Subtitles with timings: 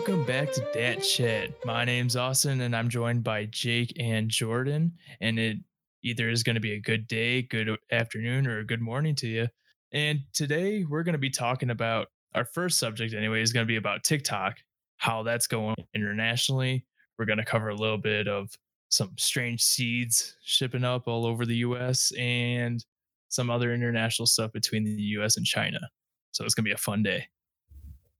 [0.00, 1.50] Welcome back to Dat Chat.
[1.66, 4.92] My name's Austin, and I'm joined by Jake and Jordan.
[5.20, 5.58] And it
[6.02, 9.28] either is going to be a good day, good afternoon, or a good morning to
[9.28, 9.46] you.
[9.92, 13.70] And today we're going to be talking about our first subject, anyway, is going to
[13.70, 14.56] be about TikTok,
[14.96, 16.86] how that's going internationally.
[17.18, 18.48] We're going to cover a little bit of
[18.88, 22.82] some strange seeds shipping up all over the US and
[23.28, 25.80] some other international stuff between the US and China.
[26.32, 27.26] So it's going to be a fun day.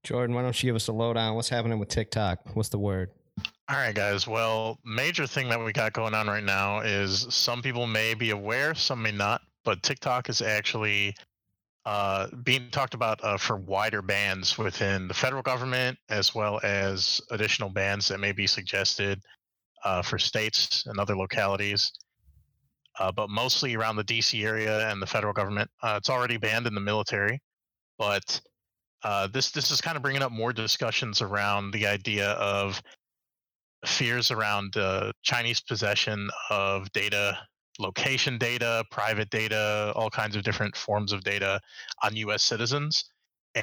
[0.03, 1.35] Jordan, why don't you give us a lowdown?
[1.35, 2.41] What's happening with TikTok?
[2.55, 3.11] What's the word?
[3.69, 4.27] All right, guys.
[4.27, 8.31] Well, major thing that we got going on right now is some people may be
[8.31, 11.15] aware, some may not, but TikTok is actually
[11.87, 17.21] uh, being talked about uh, for wider bans within the federal government, as well as
[17.31, 19.21] additional bans that may be suggested
[19.85, 21.93] uh, for states and other localities.
[22.99, 25.71] Uh, but mostly around the DC area and the federal government.
[25.83, 27.41] Uh, it's already banned in the military,
[27.99, 28.41] but
[29.03, 32.83] uh, this this is kind of bringing up more discussions around the idea of
[33.87, 37.39] fears around uh, Chinese possession of data,
[37.79, 41.61] location data, private data, all kinds of different forms of data
[42.03, 42.43] on U.S.
[42.43, 43.05] citizens,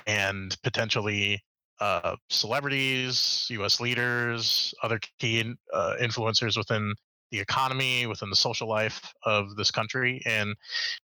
[0.07, 1.41] and potentially
[1.79, 3.79] uh, celebrities, U.S.
[3.79, 6.94] leaders, other key uh, influencers within
[7.31, 10.55] the economy, within the social life of this country, and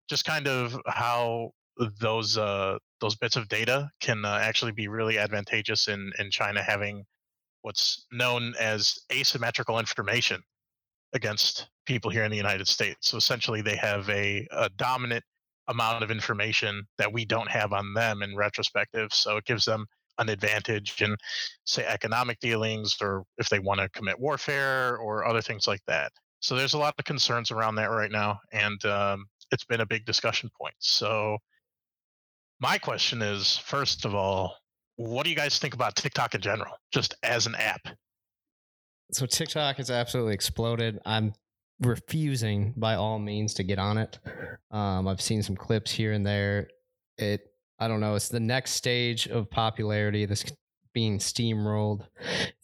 [0.08, 1.50] just kind of how
[2.00, 6.62] those uh, those bits of data can uh, actually be really advantageous in in China
[6.62, 7.04] having
[7.62, 10.42] what's known as asymmetrical information
[11.12, 13.08] against people here in the United States.
[13.08, 15.24] So essentially, they have a, a dominant
[15.68, 19.12] amount of information that we don't have on them in retrospective.
[19.12, 19.86] So it gives them
[20.18, 21.16] an advantage in,
[21.64, 26.12] say, economic dealings or if they want to commit warfare or other things like that.
[26.40, 29.86] So there's a lot of concerns around that right now, and um, it's been a
[29.86, 30.74] big discussion point.
[30.78, 31.36] So
[32.60, 34.56] my question is first of all,
[34.96, 37.80] what do you guys think about TikTok in general, just as an app?
[39.12, 41.00] So TikTok has absolutely exploded.
[41.04, 41.32] I'm
[41.80, 44.18] refusing by all means to get on it.
[44.70, 46.68] Um, I've seen some clips here and there.
[47.16, 47.40] It,
[47.78, 48.14] I don't know.
[48.14, 50.26] It's the next stage of popularity.
[50.26, 50.44] This
[50.92, 52.06] being steamrolled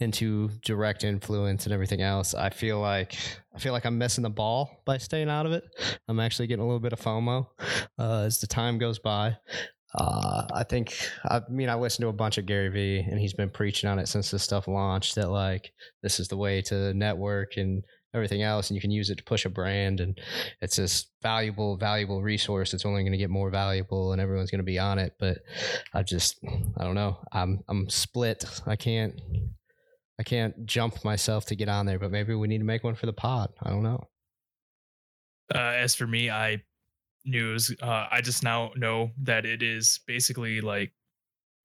[0.01, 2.35] into direct influence and everything else.
[2.35, 3.17] I feel like
[3.55, 5.65] I feel like I'm missing the ball by staying out of it.
[6.09, 7.47] I'm actually getting a little bit of FOMO
[7.99, 9.37] uh, as the time goes by.
[9.97, 13.33] Uh, I think I mean I listened to a bunch of Gary Vee and he's
[13.33, 16.93] been preaching on it since this stuff launched that like this is the way to
[16.93, 17.83] network and
[18.15, 20.19] everything else and you can use it to push a brand and
[20.61, 24.59] it's this valuable valuable resource it's only going to get more valuable and everyone's going
[24.59, 25.39] to be on it but
[25.95, 26.39] I just
[26.77, 27.19] I don't know.
[27.33, 28.45] I'm I'm split.
[28.67, 29.21] I can't
[30.19, 32.95] I can't jump myself to get on there but maybe we need to make one
[32.97, 33.51] for the pod.
[33.63, 34.05] I don't know.
[35.55, 36.63] Uh, as for me I
[37.27, 37.75] news.
[37.83, 40.93] Uh, I just now know that it is basically like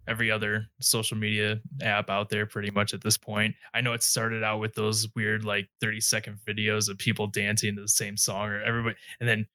[0.08, 3.56] every other social media app out there pretty much at this point.
[3.74, 7.76] I know it started out with those weird like 30 second videos of people dancing
[7.76, 9.46] to the same song or everybody and then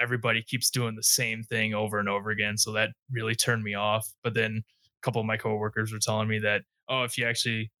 [0.00, 2.56] everybody keeps doing the same thing over and over again.
[2.56, 4.08] So that really turned me off.
[4.22, 7.72] But then a couple of my coworkers were telling me that, oh, if you actually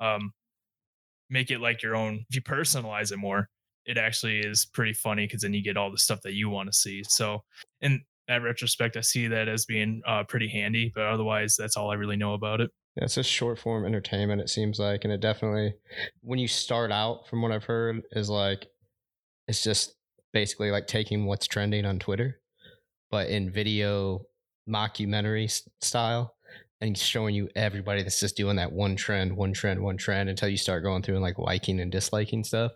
[0.00, 0.32] um
[1.30, 3.48] make it like your own, if you personalize it more,
[3.86, 6.68] it actually is pretty funny because then you get all the stuff that you want
[6.70, 7.02] to see.
[7.08, 7.42] So,
[7.80, 11.90] in that retrospect, I see that as being uh, pretty handy, but otherwise, that's all
[11.90, 12.70] I really know about it.
[12.96, 15.04] Yeah, it's just short form entertainment, it seems like.
[15.04, 15.74] And it definitely,
[16.20, 18.66] when you start out, from what I've heard, is like,
[19.48, 19.94] it's just
[20.32, 22.40] basically like taking what's trending on Twitter,
[23.10, 24.22] but in video
[24.68, 26.33] mockumentary style
[26.84, 30.50] and showing you everybody that's just doing that one trend, one trend, one trend until
[30.50, 32.72] you start going through and like liking and disliking stuff.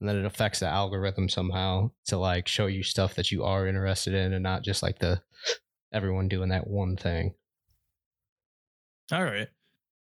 [0.00, 3.68] And then it affects the algorithm somehow to like show you stuff that you are
[3.68, 5.22] interested in and not just like the
[5.92, 7.34] everyone doing that one thing.
[9.12, 9.48] All right.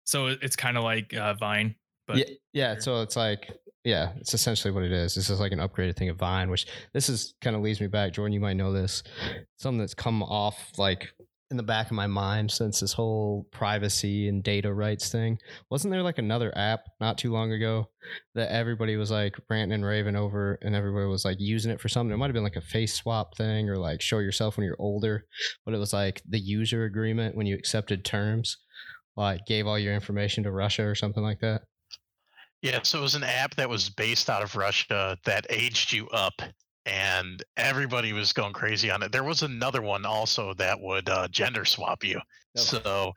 [0.04, 1.74] So it's kind of like uh, Vine,
[2.06, 2.24] but yeah,
[2.54, 2.78] yeah.
[2.78, 3.50] So it's like,
[3.84, 5.14] yeah, it's essentially what it is.
[5.14, 7.88] This is like an upgraded thing of Vine, which this is kind of leads me
[7.88, 8.14] back.
[8.14, 9.02] Jordan, you might know this.
[9.58, 11.12] Something that's come off like
[11.50, 15.36] in the back of my mind since this whole privacy and data rights thing.
[15.68, 17.88] Wasn't there like another app not too long ago
[18.36, 21.88] that everybody was like ranting and raving over and everybody was like using it for
[21.88, 22.14] something?
[22.14, 24.76] It might have been like a face swap thing or like show yourself when you're
[24.78, 25.26] older,
[25.64, 28.56] but it was like the user agreement when you accepted terms,
[29.16, 31.62] like gave all your information to Russia or something like that.
[32.62, 36.08] Yeah, so it was an app that was based out of Russia that aged you
[36.10, 36.42] up
[36.86, 39.12] and everybody was going crazy on it.
[39.12, 42.20] There was another one also that would uh, gender swap you.
[42.56, 42.80] Okay.
[42.82, 43.12] So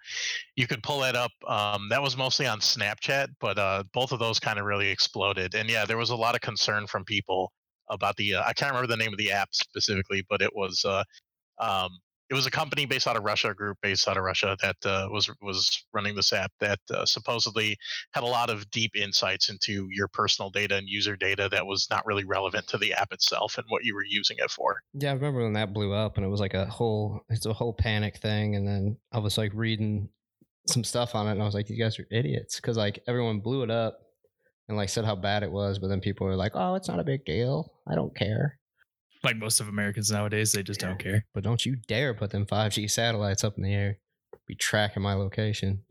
[0.55, 1.31] you could pull that up.
[1.47, 5.55] Um, that was mostly on Snapchat, but uh, both of those kind of really exploded.
[5.55, 7.51] And yeah, there was a lot of concern from people
[7.89, 8.35] about the.
[8.35, 11.03] Uh, I can't remember the name of the app specifically, but it was uh,
[11.59, 11.89] um,
[12.33, 14.75] it was a company based out of Russia, a group based out of Russia that
[14.85, 17.77] uh, was was running this app that uh, supposedly
[18.13, 21.87] had a lot of deep insights into your personal data and user data that was
[21.91, 24.81] not really relevant to the app itself and what you were using it for.
[24.95, 27.53] Yeah, I remember when that blew up and it was like a whole it's a
[27.53, 30.09] whole panic thing and then I was like reading
[30.67, 33.41] some stuff on it and I was like you guys are idiots cuz like everyone
[33.41, 33.99] blew it up
[34.67, 36.99] and like said how bad it was but then people were like oh it's not
[36.99, 37.73] a big deal.
[37.85, 38.57] I don't care.
[39.23, 41.25] Like most of Americans nowadays, they just don't care.
[41.33, 43.99] But don't you dare put them 5G satellites up in the air.
[44.47, 45.83] Be tracking my location.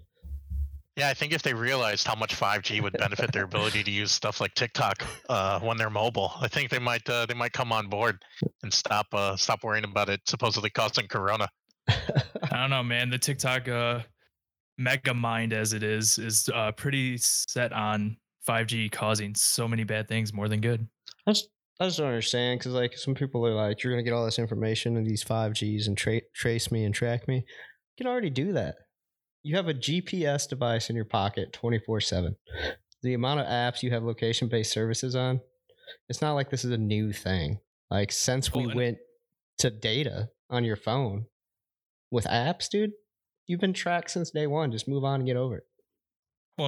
[0.96, 4.12] Yeah, I think if they realized how much 5G would benefit their ability to use
[4.12, 7.73] stuff like TikTok uh, when they're mobile, I think they might uh, they might come
[7.73, 8.23] on board
[8.62, 11.49] and stop uh, stop worrying about it supposedly causing corona.
[11.88, 11.96] I
[12.50, 13.08] don't know, man.
[13.08, 14.00] The TikTok uh,
[14.76, 20.08] mega mind as it is is uh, pretty set on 5G causing so many bad
[20.08, 20.87] things more than good.
[21.26, 21.49] I just,
[21.82, 24.38] I just don't understand because like some people are like, you're gonna get all this
[24.38, 27.38] information in these 5Gs and tra- trace me and track me.
[27.38, 28.76] You can already do that.
[29.43, 32.37] You have a GPS device in your pocket 24 7.
[33.02, 35.40] The amount of apps you have location based services on,
[36.08, 37.58] it's not like this is a new thing.
[37.90, 38.99] Like, since we went
[39.58, 41.26] to data on your phone
[42.12, 42.93] with apps, dude,
[43.49, 44.70] you've been tracked since day one.
[44.70, 45.64] Just move on and get over it.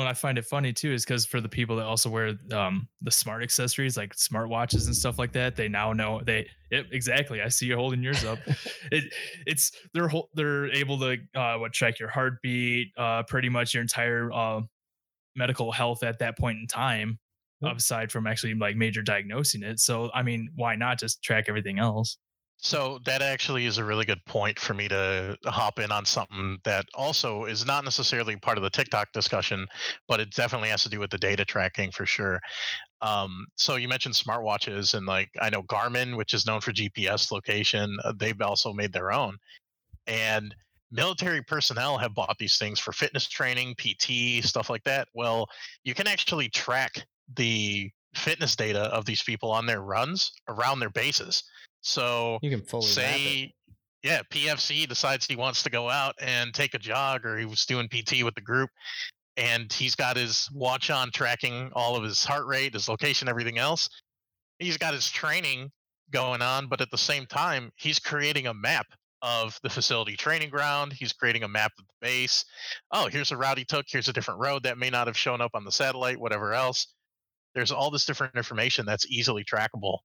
[0.01, 2.89] And I find it funny too, is because for the people that also wear um,
[3.03, 7.43] the smart accessories like smartwatches and stuff like that, they now know they yep, exactly.
[7.43, 8.39] I see you holding yours up.
[8.93, 9.13] it
[9.47, 14.33] it's they're they're able to uh, what track your heartbeat, uh, pretty much your entire
[14.33, 14.63] uh,
[15.37, 17.19] medical health at that point in time,
[17.61, 17.77] Yep.
[17.77, 19.81] aside from actually like major diagnosing it.
[19.81, 22.19] So I mean, why not just track everything else?
[22.57, 26.59] So that actually is a really good point for me to hop in on something
[26.65, 29.67] that also is not necessarily part of the TikTok discussion,
[30.09, 32.41] but it definitely has to do with the data tracking for sure.
[33.03, 37.31] Um, so you mentioned smartwatches, and like I know Garmin, which is known for GPS
[37.31, 39.37] location, uh, they've also made their own,
[40.07, 40.55] and
[40.91, 45.09] military personnel have bought these things for fitness training, PT, stuff like that.
[45.13, 45.49] Well,
[45.83, 47.05] you can actually track
[47.37, 51.43] the fitness data of these people on their runs around their bases.
[51.85, 53.53] So You can fully say
[54.03, 57.65] yeah pfc decides he wants to go out and take a jog or he was
[57.65, 58.71] doing pt with the group
[59.37, 63.59] and he's got his watch on tracking all of his heart rate his location everything
[63.59, 63.89] else.
[64.59, 65.71] He's got his training
[66.11, 68.87] going on but at the same time he's creating a map
[69.21, 70.93] of the facility training ground.
[70.93, 72.47] He's creating a map of the base.
[72.93, 73.85] Oh here's a route he took.
[73.89, 76.95] Here's a different road that may not have shown up on the satellite whatever else.
[77.55, 79.99] There's all this different information that's easily trackable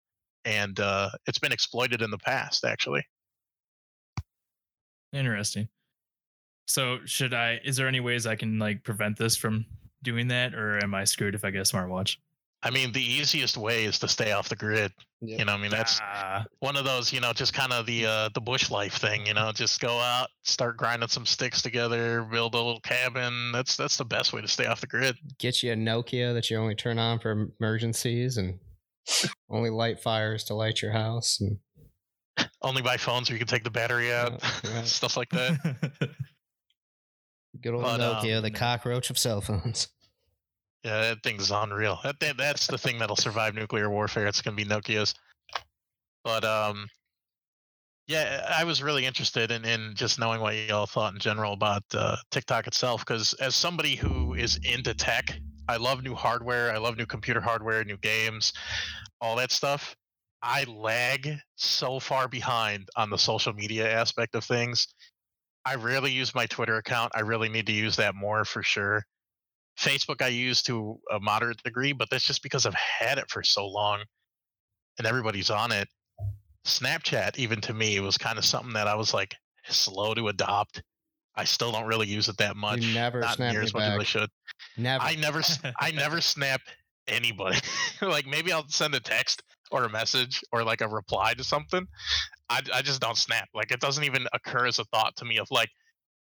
[0.46, 3.04] and uh, it's been exploited in the past actually
[5.14, 5.68] Interesting.
[6.68, 7.60] So should I?
[7.64, 9.66] Is there any ways I can like prevent this from
[10.04, 12.18] doing that, or am I screwed if I get a smartwatch?
[12.62, 14.92] I mean, the easiest way is to stay off the grid.
[15.22, 15.40] Yep.
[15.40, 18.06] You know, I mean, that's Ah, one of those, you know, just kind of the
[18.06, 19.26] uh, the bush life thing.
[19.26, 23.52] You know, just go out, start grinding some sticks together, build a little cabin.
[23.52, 25.18] That's that's the best way to stay off the grid.
[25.40, 28.60] get you a Nokia that you only turn on for emergencies and
[29.50, 31.40] only light fires to light your house.
[31.40, 31.58] And
[32.62, 34.86] Only buy phones where you can take the battery out, Yeah, right.
[34.86, 35.58] stuff like that.
[37.62, 39.88] good old But, Nokia, the um, cockroach of cell phones.
[40.84, 42.00] Yeah, that thing's unreal.
[42.04, 44.28] That, that that's the thing that'll survive nuclear warfare.
[44.28, 45.14] It's gonna be Nokia's.
[46.24, 46.88] But um,
[48.08, 51.84] yeah, I was really interested in in just knowing what y'all thought in general about
[51.94, 53.02] uh, TikTok itself.
[53.06, 55.38] Because as somebody who is into tech,
[55.70, 56.72] I love new hardware.
[56.74, 58.54] I love new computer hardware, new games,
[59.22, 59.96] all that stuff.
[60.42, 64.88] I lag so far behind on the social media aspect of things.
[65.66, 67.12] I rarely use my Twitter account.
[67.14, 69.04] I really need to use that more for sure.
[69.80, 73.44] Facebook I use to a moderate degree, but that's just because I've had it for
[73.44, 74.02] so long
[74.98, 75.88] and everybody's on it.
[76.66, 79.36] Snapchat, even to me, was kind of something that I was like
[79.68, 80.82] slow to adopt.
[81.40, 82.82] I still don't really use it that much.
[82.94, 84.30] never not snap near as much as I should.
[84.78, 85.04] Never.
[85.04, 85.42] I never,
[85.80, 86.62] I never snap
[87.08, 87.60] anybody.
[88.02, 89.42] like maybe I'll send a text
[89.72, 91.88] or a message or like a reply to something.
[92.50, 93.48] I, I just don't snap.
[93.54, 95.70] Like it doesn't even occur as a thought to me of like,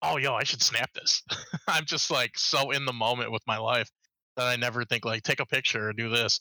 [0.02, 1.22] oh yo, I should snap this.
[1.68, 3.92] I'm just like so in the moment with my life
[4.38, 6.40] that I never think like take a picture or do this.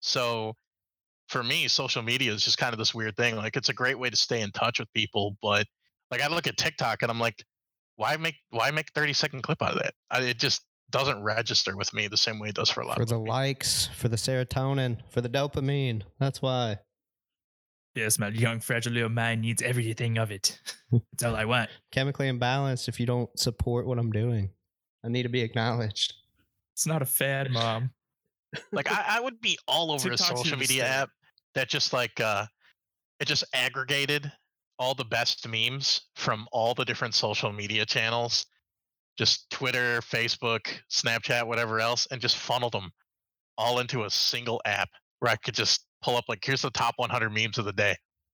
[0.00, 0.52] So
[1.28, 3.36] for me, social media is just kind of this weird thing.
[3.36, 5.66] Like it's a great way to stay in touch with people, but
[6.10, 7.42] like I look at TikTok and I'm like,
[7.96, 9.94] why make why make 30 second clip out of that?
[10.10, 12.96] I, it just doesn't register with me the same way it does for a lot
[12.96, 13.26] for of the people.
[13.26, 16.02] likes, for the serotonin, for the dopamine.
[16.18, 16.78] That's why.
[17.94, 20.60] yes, my young fragile little mind needs everything of it.
[20.92, 21.70] That's all I want.
[21.90, 24.50] Chemically imbalanced if you don't support what I'm doing.
[25.04, 26.14] I need to be acknowledged.
[26.74, 27.90] It's not a fad, mom.
[28.72, 31.10] like I, I would be all over a TikTok's here social media app
[31.54, 32.44] that just like uh
[33.20, 34.30] it just aggregated
[34.82, 38.44] all the best memes from all the different social media channels,
[39.16, 42.90] just Twitter, Facebook, Snapchat, whatever else, and just funneled them
[43.56, 44.88] all into a single app
[45.20, 47.94] where I could just pull up like here's the top 100 memes of the day.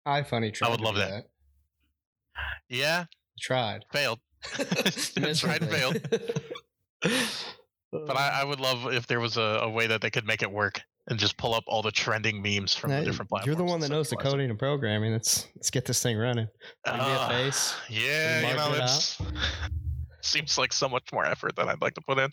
[0.04, 0.66] iFunny tried.
[0.66, 1.26] I would love do that.
[2.68, 3.04] Yeah,
[3.40, 3.84] Tried.
[3.92, 4.18] failed.
[5.36, 6.00] Tried and failed.
[7.92, 10.42] But I, I would love if there was a, a way that they could make
[10.42, 13.46] it work and just pull up all the trending memes from the different platforms.
[13.46, 15.12] You're the one that knows the coding and programming.
[15.12, 16.46] Let's let's get this thing running.
[16.84, 17.74] Give me a face.
[17.88, 19.18] Yeah, you know, it it's
[20.20, 22.30] seems like so much more effort than I'd like to put in.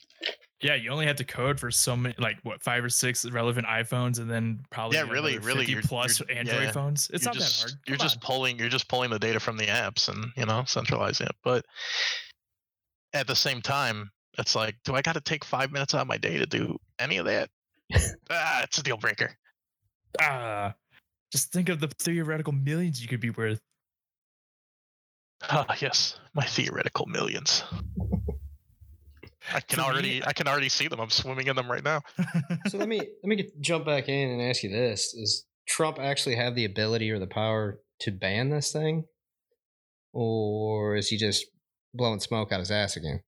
[0.61, 3.65] Yeah, you only have to code for so many, like what five or six relevant
[3.65, 7.09] iPhones, and then probably Yeah, really, really, 50 you're- plus you're- Android yeah, phones.
[7.13, 7.79] It's not just, that hard.
[7.87, 10.63] You're Come just pulling you're just pulling the data from the apps and you know
[10.67, 11.35] centralizing it.
[11.43, 11.65] But
[13.13, 16.07] at the same time, it's like, do I got to take five minutes out of
[16.07, 17.49] my day to do any of that?
[18.29, 19.31] Ah, it's a deal breaker.
[20.21, 20.73] ah,
[21.31, 23.59] just think of the theoretical millions you could be worth.
[25.43, 27.63] Ah, yes, my theoretical millions.
[29.53, 30.99] I can For me, already, I can already see them.
[30.99, 32.01] I'm swimming in them right now.
[32.67, 35.97] so let me let me get, jump back in and ask you this: Does Trump
[35.99, 39.05] actually have the ability or the power to ban this thing,
[40.13, 41.45] or is he just
[41.93, 43.21] blowing smoke out his ass again?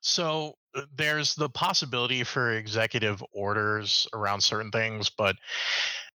[0.00, 0.54] So
[0.96, 5.36] there's the possibility for executive orders around certain things, but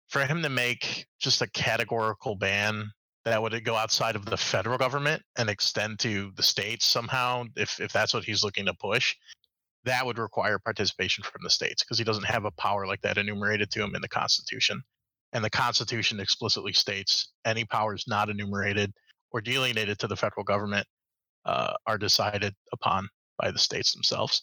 [0.09, 2.91] for him to make just a categorical ban
[3.25, 7.81] that would go outside of the federal government and extend to the states somehow, if
[7.81, 9.15] if that's what he's looking to push,
[9.85, 13.19] that would require participation from the states because he doesn't have a power like that
[13.19, 14.83] enumerated to him in the Constitution.
[15.33, 18.93] And the Constitution explicitly states any powers not enumerated
[19.31, 20.87] or delineated to the federal government
[21.45, 24.43] uh, are decided upon by the states themselves.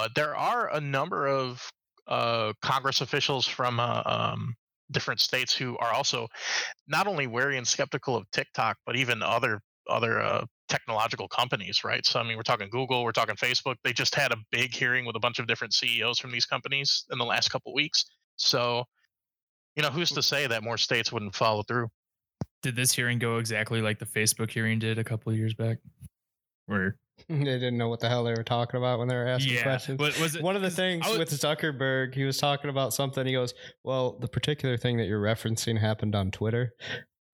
[0.00, 1.62] But there are a number of
[2.08, 4.54] uh, Congress officials from uh, um,
[4.90, 6.26] different states who are also
[6.88, 12.06] not only wary and skeptical of TikTok, but even other other uh, technological companies, right?
[12.06, 13.74] So I mean, we're talking Google, we're talking Facebook.
[13.84, 17.04] They just had a big hearing with a bunch of different CEOs from these companies
[17.12, 18.06] in the last couple weeks.
[18.36, 18.84] So,
[19.76, 21.88] you know, who's to say that more states wouldn't follow through?
[22.62, 25.76] Did this hearing go exactly like the Facebook hearing did a couple of years back?
[26.64, 26.96] Where
[27.28, 29.62] They didn't know what the hell they were talking about when they were asking yeah,
[29.62, 29.98] questions.
[29.98, 30.42] what was it?
[30.42, 33.26] One of the things was- with Zuckerberg, he was talking about something.
[33.26, 36.74] He goes, "Well, the particular thing that you're referencing happened on Twitter.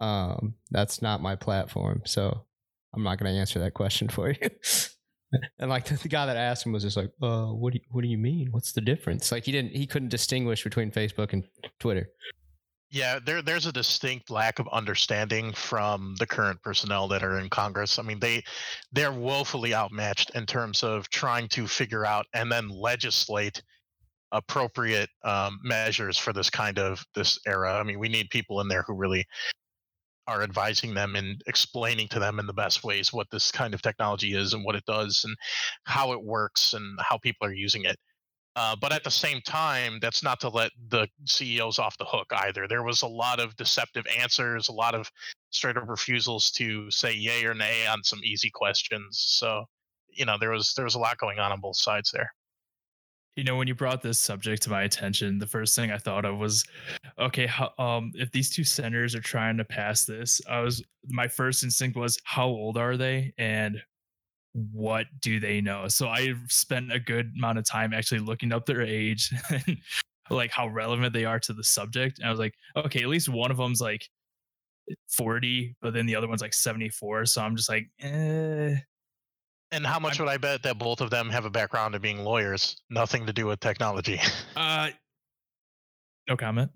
[0.01, 2.45] Um, that's not my platform, so
[2.95, 4.37] I'm not going to answer that question for you."
[5.59, 7.85] and like the, the guy that asked him was just like, "Uh, what do you,
[7.91, 8.49] what do you mean?
[8.51, 11.45] What's the difference?" Like he didn't he couldn't distinguish between Facebook and
[11.79, 12.09] Twitter.
[12.97, 17.51] Yeah, there there's a distinct lack of understanding from the current personnel that are in
[17.51, 17.99] Congress.
[17.99, 18.43] I mean, they
[18.91, 23.63] they're woefully outmatched in terms of trying to figure out and then legislate
[24.33, 27.75] appropriate um, measures for this kind of this era.
[27.75, 29.27] I mean, we need people in there who really
[30.27, 33.83] are advising them and explaining to them in the best ways what this kind of
[33.83, 35.37] technology is and what it does and
[35.85, 37.97] how it works and how people are using it.
[38.57, 42.27] Uh, but at the same time, that's not to let the CEOs off the hook
[42.33, 42.67] either.
[42.67, 45.11] There was a lot of deceptive answers, a lot of
[45.51, 49.23] straight up refusals to say yay or nay on some easy questions.
[49.29, 49.67] So,
[50.09, 52.33] you know, there was there was a lot going on on both sides there.
[53.37, 56.25] you know when you brought this subject to my attention the first thing i thought
[56.25, 56.65] of was
[57.19, 57.49] okay
[57.79, 61.97] um if these two senators are trying to pass this i was my first instinct
[61.99, 63.79] was how old are they and
[64.73, 68.65] what do they know so i spent a good amount of time actually looking up
[68.65, 69.77] their age and
[70.31, 73.29] like how relevant they are to the subject and i was like okay at least
[73.29, 74.09] one of them's like
[75.11, 78.77] 40 but then the other one's like 74 so i'm just like eh.
[79.73, 82.19] And how much would I bet that both of them have a background of being
[82.23, 84.21] lawyers, nothing to do with technology?
[84.57, 84.91] uh
[86.29, 86.71] no comment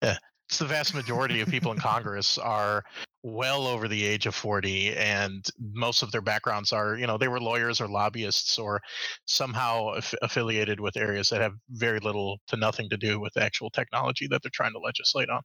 [0.00, 0.16] Yeah.
[0.48, 2.84] it's the vast majority of people in Congress are
[3.26, 7.28] well over the age of 40 and most of their backgrounds are you know they
[7.28, 8.80] were lawyers or lobbyists or
[9.24, 13.70] somehow aff- affiliated with areas that have very little to nothing to do with actual
[13.70, 15.40] technology that they're trying to legislate on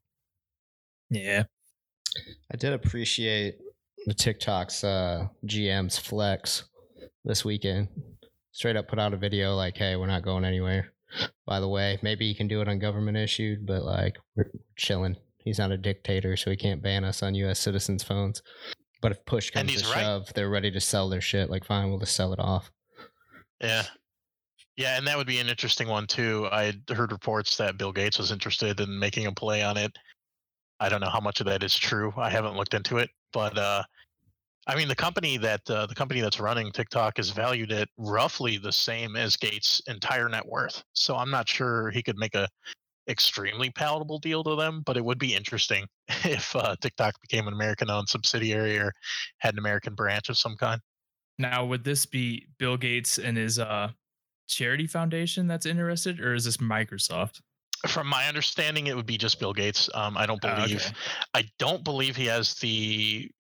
[1.09, 1.43] yeah
[2.51, 3.57] I did appreciate
[4.05, 6.63] the TikTok's uh, GM's flex
[7.25, 7.89] this weekend.
[8.51, 10.93] Straight up put out a video like, "Hey, we're not going anywhere."
[11.45, 15.17] By the way, maybe you can do it on government issued, but like we're chilling.
[15.49, 17.59] He's not a dictator, so he can't ban us on U.S.
[17.59, 18.41] citizens' phones.
[19.01, 20.01] But if push comes to right.
[20.01, 21.49] shove, they're ready to sell their shit.
[21.49, 22.71] Like, fine, we'll just sell it off.
[23.61, 23.83] yeah
[24.77, 28.17] yeah and that would be an interesting one too i heard reports that bill gates
[28.17, 29.91] was interested in making a play on it
[30.79, 33.57] i don't know how much of that is true i haven't looked into it but
[33.57, 33.83] uh
[34.67, 38.59] I mean, the company that uh, the company that's running TikTok is valued at roughly
[38.59, 40.83] the same as Gates' entire net worth.
[40.93, 42.47] So I'm not sure he could make a
[43.09, 45.85] extremely palatable deal to them, but it would be interesting
[46.23, 48.93] if uh, TikTok became an American-owned subsidiary or
[49.39, 50.79] had an American branch of some kind.
[51.37, 53.89] Now, would this be Bill Gates and his uh,
[54.47, 57.41] charity foundation that's interested, or is this Microsoft?
[57.87, 59.89] From my understanding, it would be just Bill Gates.
[59.93, 60.85] Um, I don't Ah, believe.
[60.85, 60.95] okay.
[61.33, 63.31] I don't believe he has the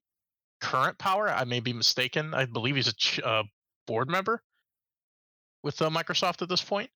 [0.61, 1.29] current power.
[1.29, 2.33] I may be mistaken.
[2.33, 3.43] I believe he's a ch- uh,
[3.85, 4.41] board member
[5.61, 6.89] with uh, Microsoft at this point.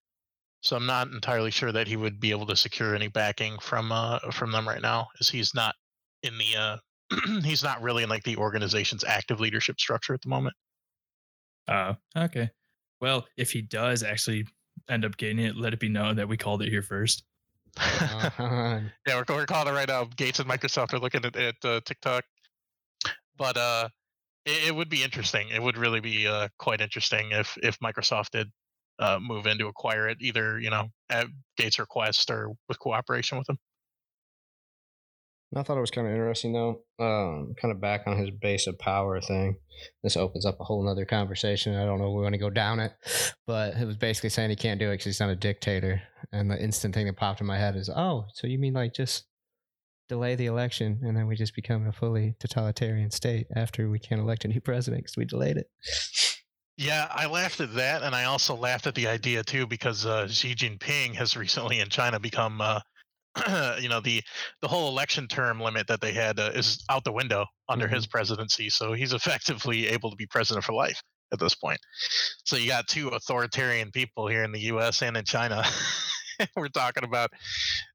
[0.63, 3.91] So I'm not entirely sure that he would be able to secure any backing from
[3.91, 5.75] uh, from them right now, as he's not
[6.23, 6.77] in the uh,
[7.43, 10.55] he's not really in like the organization's active leadership structure at the moment.
[11.67, 12.49] Uh, okay.
[13.01, 14.47] Well, if he does actually
[14.89, 17.23] end up getting it, let it be known that we called it here first.
[17.77, 18.79] Uh-huh.
[19.07, 20.05] Yeah, we're, we're calling it right now.
[20.15, 22.23] Gates and Microsoft are looking at, at uh, TikTok,
[23.37, 23.89] but uh,
[24.45, 25.49] it, it would be interesting.
[25.49, 28.49] It would really be uh, quite interesting if if Microsoft did
[28.99, 33.37] uh, move in to acquire it, either you know at Gates' request or with cooperation
[33.37, 33.57] with them.
[35.55, 36.81] I thought it was kind of interesting though.
[36.99, 39.57] Um, kind of back on his base of power thing.
[40.01, 41.75] This opens up a whole nother conversation.
[41.75, 42.93] I don't know we want to go down it,
[43.45, 46.01] but it was basically saying he can't do it because he's not a dictator.
[46.31, 48.93] And the instant thing that popped in my head is, oh, so you mean like
[48.93, 49.25] just
[50.09, 54.21] delay the election and then we just become a fully totalitarian state after we can't
[54.21, 55.67] elect a new president because we delayed it.
[56.77, 60.27] Yeah, I laughed at that, and I also laughed at the idea too because uh,
[60.27, 62.79] Xi Jinping has recently in China become, uh,
[63.79, 64.23] you know, the
[64.61, 68.07] the whole election term limit that they had uh, is out the window under his
[68.07, 68.69] presidency.
[68.69, 71.01] So he's effectively able to be president for life
[71.31, 71.79] at this point.
[72.43, 75.01] So you got two authoritarian people here in the U.S.
[75.03, 75.63] and in China.
[76.55, 77.29] We're talking about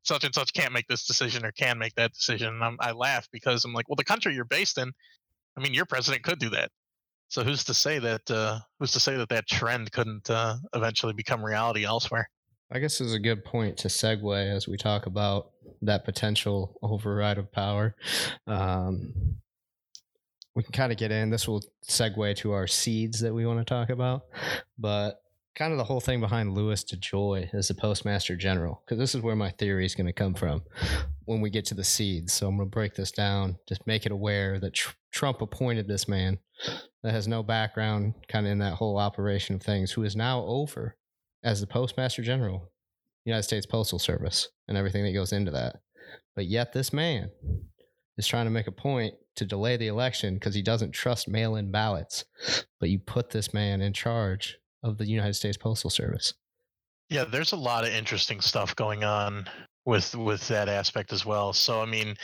[0.05, 2.49] such and such can't make this decision or can make that decision.
[2.55, 4.93] And I'm, I laugh because I'm like, well, the country you're based in,
[5.57, 6.71] I mean, your president could do that.
[7.29, 11.13] So who's to say that uh, who's to say that that trend couldn't uh, eventually
[11.13, 12.29] become reality elsewhere?
[12.71, 15.51] I guess is a good point to segue as we talk about
[15.83, 17.95] that potential override of power.
[18.47, 19.37] Um,
[20.55, 21.31] we can kind of get in.
[21.31, 24.23] This will segue to our seeds that we want to talk about,
[24.79, 25.21] but
[25.55, 29.23] kind of the whole thing behind Louis DeJoy as the postmaster general, because this is
[29.23, 30.63] where my theory is going to come from
[31.25, 32.33] when we get to the seeds.
[32.33, 35.89] So I'm going to break this down, just make it aware that tr- Trump appointed
[35.89, 36.39] this man
[37.03, 40.45] that has no background kind of in that whole operation of things, who is now
[40.45, 40.97] over
[41.45, 42.71] as the postmaster general,
[43.25, 45.77] United States Postal Service, and everything that goes into that.
[46.35, 47.31] But yet, this man
[48.17, 51.57] is trying to make a point to delay the election because he doesn't trust mail
[51.57, 52.25] in ballots.
[52.81, 56.35] But you put this man in charge of the United States Postal Service.
[57.11, 59.49] Yeah, there's a lot of interesting stuff going on
[59.87, 61.53] with with that aspect as well.
[61.53, 62.17] So I mean,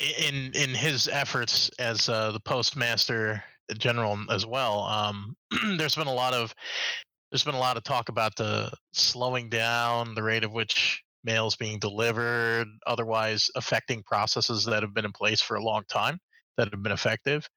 [0.00, 3.42] in in his efforts as uh, the postmaster
[3.78, 5.36] general as well, um,
[5.76, 6.54] there's been a lot of
[7.30, 11.46] there's been a lot of talk about the slowing down the rate of which mail
[11.46, 16.18] is being delivered, otherwise affecting processes that have been in place for a long time
[16.56, 17.48] that have been effective,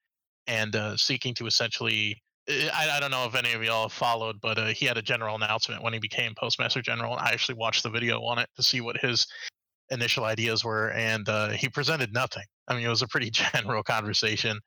[0.47, 4.39] and uh, seeking to essentially uh, I, I don't know if any of y'all followed,
[4.41, 7.13] but uh, he had a general announcement when he became postmaster general.
[7.13, 9.25] And I actually watched the video on it to see what his
[9.89, 12.43] initial ideas were, and uh, he presented nothing.
[12.67, 14.59] I mean, it was a pretty general conversation,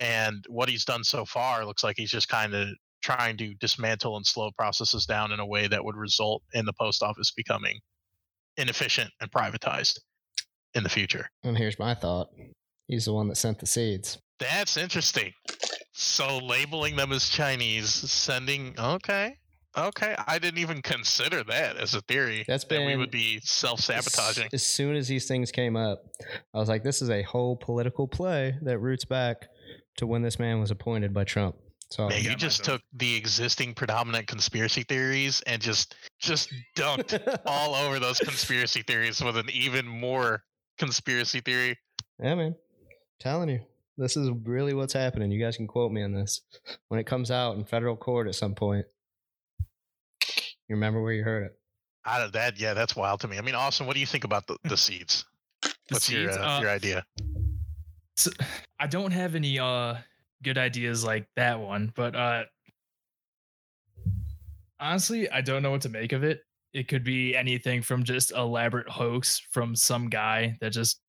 [0.00, 2.68] and what he's done so far looks like he's just kind of
[3.02, 6.72] trying to dismantle and slow processes down in a way that would result in the
[6.72, 7.80] post office becoming
[8.56, 9.98] inefficient and privatized
[10.74, 11.28] in the future.
[11.42, 12.30] And here's my thought
[12.88, 14.18] he's the one that sent the seeds.
[14.38, 15.32] That's interesting.
[15.92, 19.36] So labeling them as Chinese, sending okay,
[19.76, 20.14] okay.
[20.26, 22.44] I didn't even consider that as a theory.
[22.46, 24.46] That's that we been- would be self-sabotaging.
[24.46, 26.04] As, as soon as these things came up,
[26.54, 29.48] I was like, this is a whole political play that roots back
[29.96, 31.56] to when this man was appointed by Trump.
[31.90, 32.78] So Man, you just myself.
[32.78, 39.22] took the existing predominant conspiracy theories and just just dunked all over those conspiracy theories
[39.22, 40.42] with an even more
[40.78, 41.78] conspiracy theory.
[42.18, 42.54] Yeah, man.
[43.20, 43.60] telling you.
[43.98, 45.30] This is really what's happening.
[45.30, 46.40] You guys can quote me on this.
[46.88, 48.86] When it comes out in federal court at some point,
[50.72, 51.58] you remember where you heard it.
[52.06, 53.36] Out of that, yeah, that's wild to me.
[53.36, 55.26] I mean, Austin, what do you think about the, the seeds?
[55.88, 57.04] The What's your uh, uh, your idea?
[58.16, 58.30] so,
[58.80, 59.96] I don't have any uh
[60.42, 62.44] good ideas like that one, but uh
[64.80, 66.40] honestly, I don't know what to make of it.
[66.72, 71.00] It could be anything from just elaborate hoax from some guy that just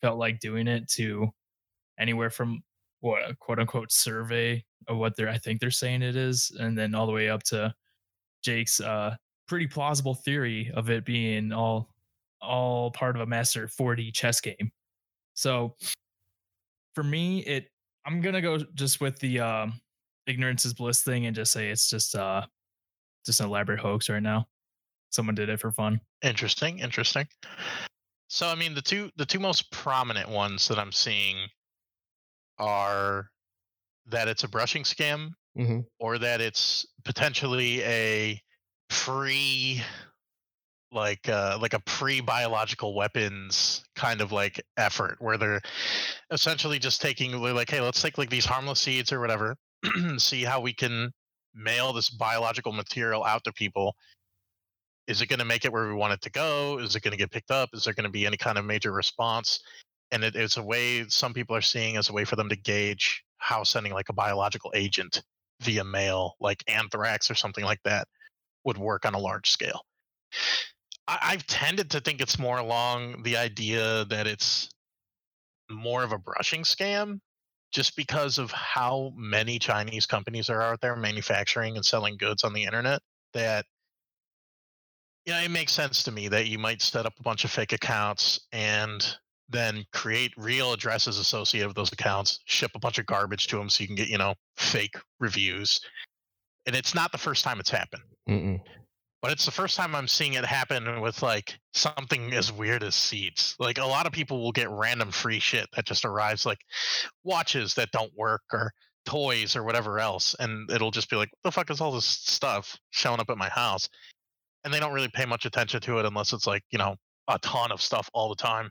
[0.00, 1.28] felt like doing it to
[1.98, 2.62] anywhere from
[3.00, 6.76] what a quote unquote survey of what they're I think they're saying it is, and
[6.76, 7.74] then all the way up to
[8.44, 9.16] Jake's uh
[9.48, 11.90] pretty plausible theory of it being all
[12.40, 14.70] all part of a master 4D chess game.
[15.34, 15.74] So
[16.94, 17.68] for me, it
[18.06, 19.80] I'm gonna go just with the um,
[20.26, 22.44] ignorance is bliss thing and just say it's just uh
[23.26, 24.46] just an elaborate hoax right now.
[25.10, 26.00] someone did it for fun.
[26.22, 27.26] Interesting, interesting.
[28.28, 31.36] So I mean the two the two most prominent ones that I'm seeing
[32.58, 33.30] are
[34.06, 38.40] that it's a brushing scam hmm or that it's potentially a
[38.88, 39.80] pre
[40.92, 45.60] like uh like a pre-biological weapons kind of like effort where they're
[46.30, 49.56] essentially just taking like hey let's take like these harmless seeds or whatever
[50.18, 51.12] see how we can
[51.54, 53.94] mail this biological material out to people.
[55.06, 56.78] Is it going to make it where we want it to go?
[56.78, 57.70] Is it going to get picked up?
[57.74, 59.60] Is there going to be any kind of major response?
[60.10, 62.56] And it, it's a way some people are seeing as a way for them to
[62.56, 65.22] gauge how sending like a biological agent
[65.60, 68.06] via mail like anthrax or something like that
[68.64, 69.84] would work on a large scale.
[71.06, 74.68] I, i've tended to think it's more along the idea that it's
[75.70, 77.20] more of a brushing scam
[77.72, 82.52] just because of how many chinese companies are out there manufacturing and selling goods on
[82.52, 83.00] the internet
[83.32, 83.64] that
[85.26, 87.72] yeah, it makes sense to me that you might set up a bunch of fake
[87.72, 89.16] accounts and
[89.54, 93.68] then create real addresses associated with those accounts, ship a bunch of garbage to them
[93.68, 95.80] so you can get, you know, fake reviews.
[96.66, 98.60] And it's not the first time it's happened, Mm-mm.
[99.22, 102.94] but it's the first time I'm seeing it happen with like something as weird as
[102.94, 103.54] seeds.
[103.58, 106.60] Like a lot of people will get random free shit that just arrives, like
[107.22, 108.72] watches that don't work or
[109.06, 110.34] toys or whatever else.
[110.40, 113.38] And it'll just be like, what the fuck is all this stuff showing up at
[113.38, 113.88] my house?
[114.64, 116.96] and they don't really pay much attention to it unless it's like you know
[117.28, 118.70] a ton of stuff all the time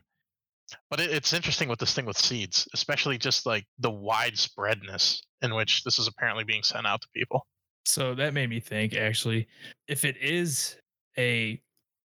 [0.90, 5.54] but it, it's interesting with this thing with seeds especially just like the widespreadness in
[5.54, 7.46] which this is apparently being sent out to people
[7.84, 9.46] So that made me think actually,
[9.88, 10.76] if it is
[11.18, 11.60] a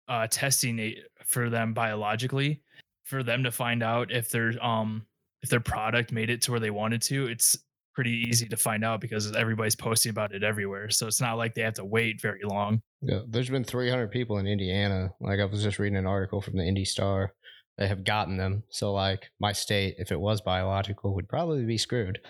[0.08, 0.94] uh, testing
[1.26, 2.62] for them biologically,
[3.04, 5.06] for them to find out if their um
[5.42, 7.56] if their product made it to where they wanted to, it's
[7.94, 10.90] pretty easy to find out because everybody's posting about it everywhere.
[10.90, 12.82] So it's not like they have to wait very long.
[13.00, 15.10] Yeah, there's been 300 people in Indiana.
[15.20, 17.32] Like I was just reading an article from the Indy Star.
[17.78, 18.62] They have gotten them.
[18.70, 22.20] So like my state, if it was biological, would probably be screwed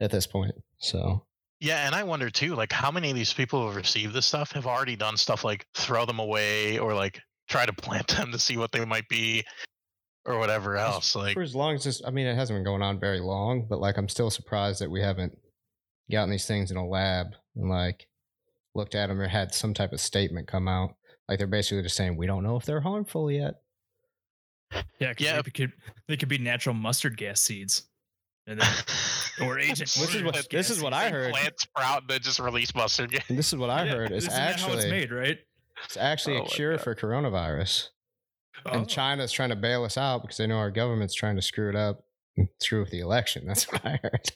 [0.00, 0.54] at this point.
[0.78, 1.24] So
[1.60, 4.26] yeah and i wonder too like how many of these people who have received this
[4.26, 8.32] stuff have already done stuff like throw them away or like try to plant them
[8.32, 9.44] to see what they might be
[10.24, 12.82] or whatever else like for as long as this, I mean, it hasn't been going
[12.82, 15.36] on very long, but like I'm still surprised that we haven't
[16.10, 18.06] gotten these things in a lab and like
[18.74, 20.94] looked at them or had some type of statement come out.
[21.28, 23.54] Like they're basically just saying we don't know if they're harmful yet.
[24.98, 25.42] Yeah, 'cause Yeah.
[25.42, 25.72] they could
[26.08, 27.82] they could be natural mustard gas seeds,
[28.46, 28.68] and then
[29.48, 29.78] or agent.
[29.92, 31.32] This is what- this is what I heard.
[31.32, 33.24] plant sprout and then just release mustard gas.
[33.28, 35.38] And this is what I Yeah, heard is isn't how it's actually made, right?
[35.84, 36.84] it's actually Oh a cure God.
[36.84, 37.88] for coronavirus.
[38.66, 38.70] Oh.
[38.70, 41.68] And China's trying to bail us out because they know our government's trying to screw
[41.68, 42.04] it up
[42.36, 43.46] and screw with the election.
[43.46, 44.30] That's what I heard.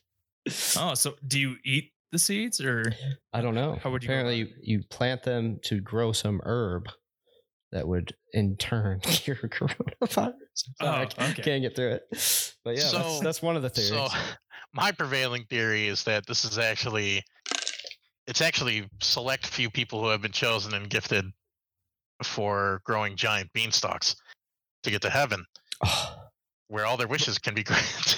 [0.77, 2.93] Oh, so do you eat the seeds or?
[3.33, 3.79] I don't know.
[3.83, 6.89] How would you Apparently, you, you plant them to grow some herb
[7.73, 10.33] that would in turn cure coronavirus.
[10.81, 11.43] Oh, Sorry, I okay.
[11.43, 12.53] can't get through it.
[12.65, 13.91] But yeah, that's, that's one of the theories.
[13.91, 14.09] So,
[14.75, 17.23] my prevailing theory is that this is actually,
[18.27, 21.25] it's actually select few people who have been chosen and gifted
[22.23, 24.17] for growing giant beanstalks
[24.83, 25.45] to get to heaven,
[25.85, 26.17] Oh,
[26.69, 28.17] where all their wishes can be granted.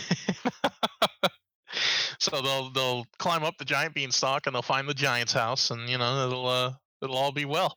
[2.19, 5.89] so they'll they'll climb up the giant beanstalk and they'll find the giant's house, and
[5.89, 7.77] you know it'll uh, it'll all be well.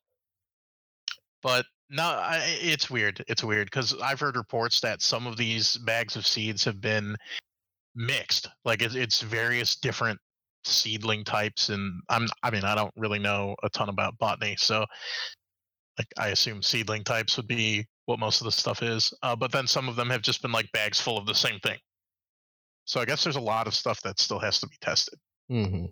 [1.42, 3.24] But no, I, it's weird.
[3.28, 7.16] It's weird because I've heard reports that some of these bags of seeds have been
[7.96, 8.48] mixed.
[8.64, 10.20] Like it's, it's various different
[10.64, 14.86] seedling types, and I'm I mean I don't really know a ton about botany, so
[15.98, 19.14] like I assume seedling types would be what most of the stuff is.
[19.22, 21.60] Uh, but then some of them have just been like bags full of the same
[21.60, 21.78] thing.
[22.86, 25.20] So I guess there's a lot of stuff that still has to be tested.
[25.50, 25.86] hmm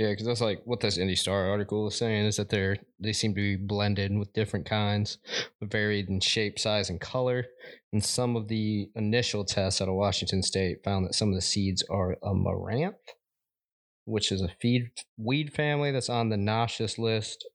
[0.00, 3.12] Yeah, because that's like what this Indy Star article is saying is that they're they
[3.12, 5.18] seem to be blended with different kinds,
[5.60, 7.44] varied in shape, size, and color.
[7.92, 11.42] And some of the initial tests out of Washington State found that some of the
[11.42, 12.94] seeds are a amaranth,
[14.06, 17.46] which is a feed weed family that's on the noxious list,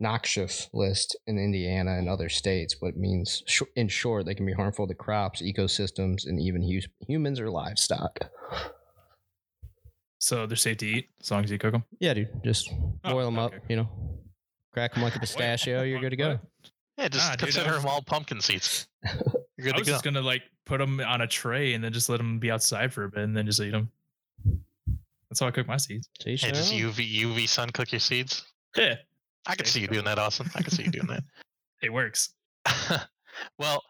[0.00, 2.74] noxious list in Indiana and other states.
[2.74, 3.40] But means,
[3.76, 8.18] in short, they can be harmful to crops, ecosystems, and even hu- humans or livestock.
[10.22, 11.82] So they're safe to eat as long as you cook them.
[11.98, 12.28] Yeah, dude.
[12.44, 12.70] Just
[13.02, 13.88] Oh, boil them up, you know,
[14.72, 15.82] crack them like a pistachio.
[15.82, 16.38] You're good to go.
[16.96, 18.86] Yeah, just Ah, dude, consider was- them all pumpkin seeds.
[19.04, 19.92] You're I good to was go.
[19.94, 22.92] just gonna like put them on a tray and then just let them be outside
[22.92, 23.90] for a bit and then just eat them.
[25.28, 26.08] That's how I cook my seeds.
[26.20, 26.72] To Hey, their just.
[26.72, 28.44] UV UV sun cook your seeds.
[28.76, 28.94] Yeah,
[29.46, 30.48] I could see you doing that, Austin.
[30.54, 31.24] I could see you doing that.
[31.82, 32.34] it works.
[33.58, 33.82] well,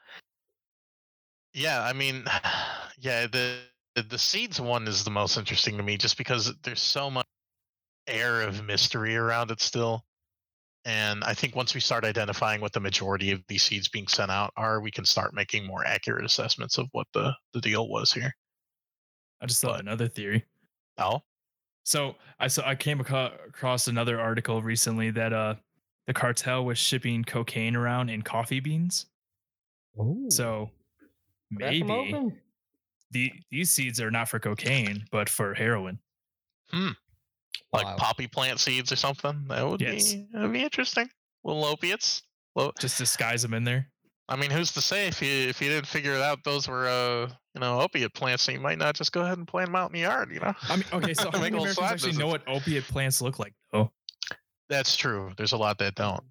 [1.53, 2.25] yeah, I mean,
[2.99, 3.59] yeah, the
[3.95, 7.27] the- the seeds one is the most interesting to me, just because there's so much
[8.07, 10.05] air of mystery around it still.
[10.85, 14.31] And I think once we start identifying what the majority of these seeds being sent
[14.33, 18.13] out are, we can start making more accurate assessments of what the, the deal was
[18.13, 18.35] here.
[19.41, 20.45] I just thought But- another theory.
[20.99, 21.23] Oh,
[21.85, 25.57] So I saw I came aco- across another article recently that uh
[26.07, 29.07] the cartel was shipping cocaine around in coffee beans.
[30.01, 30.71] Ooh, So
[31.57, 32.41] crack 'em maybe open.
[33.13, 35.99] The these seeds are not for cocaine but for heroin.
[36.71, 36.91] Hmm.
[37.73, 37.97] Like Wow.
[37.97, 39.45] poppy plant seeds or something.
[39.49, 40.13] That would Yes.
[40.15, 41.09] be that'd be interesting.
[41.45, 42.23] Little opiates.
[42.55, 43.89] Well, Just disguise them in there.
[44.29, 46.87] I mean, who's to say if you if you didn't figure it out those were
[46.89, 49.77] uh you know opiate plants, so you might not just go ahead and plant them
[49.77, 50.31] out in the yard.
[50.33, 50.55] You know.
[50.63, 53.55] I mean, okay, so how many Americans side actually know what opiate plants look like?
[53.73, 53.91] Oh,
[54.69, 55.33] That's true.
[55.37, 56.25] There's a lot that don't.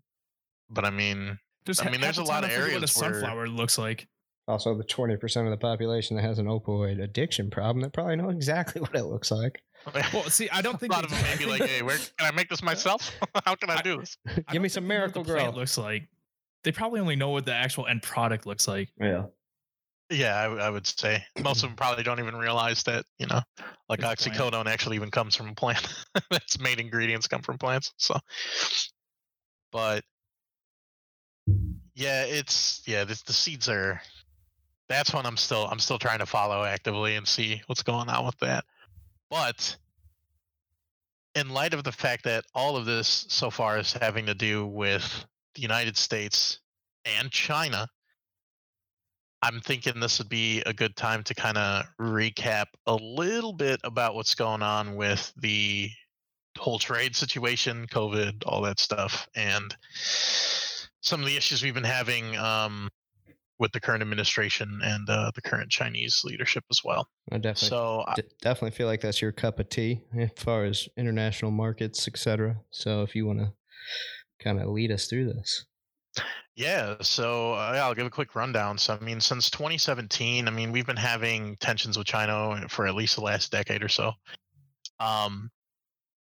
[0.69, 2.97] But I mean, Just I mean, there's the a lot of forget what a areas
[2.97, 4.07] where- sunflower looks like.
[4.47, 8.29] Also, the 20% of the population that has an opioid addiction problem, that probably know
[8.29, 9.61] exactly what it looks like.
[10.13, 11.97] Well, see, I don't think a lot of them may I be like, hey, where
[11.97, 13.11] can I make this myself?
[13.45, 14.15] How can I I- do this?
[14.27, 15.59] I Give me some they know what miracle the plant grow.
[15.61, 16.07] looks like.
[16.63, 18.89] They probably only know what the actual end product looks like.
[18.99, 19.23] Yeah.
[20.11, 23.39] Yeah, I would say most of them probably don't even realize that you know,
[23.89, 24.53] like It's a plant.
[24.53, 25.87] oxycodone actually even comes from a plant.
[26.31, 27.93] Its main ingredients come from plants.
[27.97, 28.19] So,
[29.71, 30.03] but
[31.95, 34.01] yeah, it's yeah, this, the seeds are.
[34.91, 38.25] That's one I'm still I'm still trying to follow actively and see what's going on
[38.25, 38.65] with that.
[39.29, 39.77] But
[41.33, 44.65] in light of the fact that all of this so far is having to do
[44.65, 45.25] with
[45.55, 46.59] the United States
[47.05, 47.87] and China,
[49.41, 53.79] I'm thinking this would be a good time to kind of recap a little bit
[53.85, 55.89] about what's going on with the
[56.57, 59.73] whole trade situation, COVID, all that stuff, and
[60.99, 62.89] some of the issues we've been having um,
[63.61, 67.07] with the current administration and uh, the current Chinese leadership as well.
[67.31, 70.65] I definitely, So, I- d- definitely feel like that's your cup of tea as far
[70.65, 72.57] as international markets, etc.
[72.71, 73.53] So if you want to
[74.39, 75.65] kind of lead us through this.
[76.55, 78.77] Yeah, so uh, yeah, I'll give a quick rundown.
[78.79, 82.95] So, I mean, since 2017, I mean, we've been having tensions with China for at
[82.95, 84.11] least the last decade or so.
[84.99, 85.49] Um,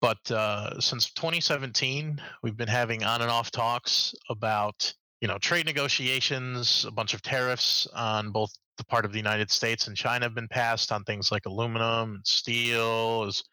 [0.02, 5.66] but uh, since 2017, we've been having on and off talks about, you know, trade
[5.66, 6.86] negotiations.
[6.86, 10.36] A bunch of tariffs on both the part of the United States and China have
[10.36, 13.44] been passed on things like aluminum and steel, as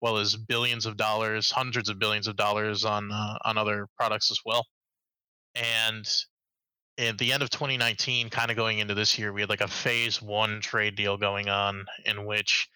[0.00, 4.30] well as billions of dollars, hundreds of billions of dollars on uh, on other products
[4.30, 4.64] as well
[5.54, 6.08] and
[6.98, 9.68] at the end of 2019 kind of going into this year we had like a
[9.68, 12.68] phase one trade deal going on in which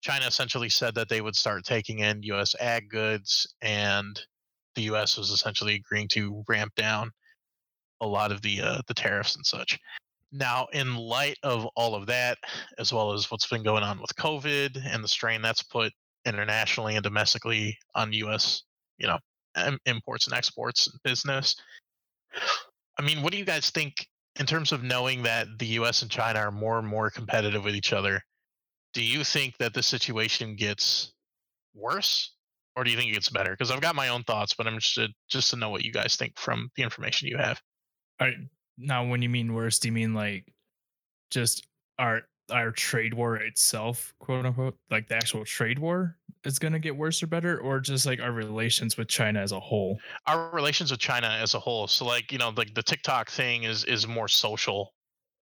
[0.00, 4.20] china essentially said that they would start taking in us ag goods and
[4.74, 7.10] the us was essentially agreeing to ramp down
[8.00, 9.78] a lot of the uh, the tariffs and such
[10.32, 12.36] now in light of all of that
[12.78, 15.92] as well as what's been going on with covid and the strain that's put
[16.26, 18.64] internationally and domestically on us
[18.98, 19.18] you know
[19.86, 21.56] imports and exports and business
[22.98, 24.06] I mean, what do you guys think
[24.38, 27.74] in terms of knowing that the US and China are more and more competitive with
[27.74, 28.22] each other?
[28.94, 31.12] Do you think that the situation gets
[31.74, 32.32] worse
[32.74, 33.50] or do you think it gets better?
[33.50, 36.16] Because I've got my own thoughts, but I'm interested just to know what you guys
[36.16, 37.60] think from the information you have.
[38.20, 38.36] All right.
[38.78, 40.52] Now, when you mean worse, do you mean like
[41.30, 41.66] just
[41.98, 46.78] our our trade war itself, quote unquote, like the actual trade war is going to
[46.78, 49.98] get worse or better, or just like our relations with China as a whole?
[50.26, 51.88] Our relations with China as a whole.
[51.88, 54.94] So like, you know, like the TikTok thing is is more social.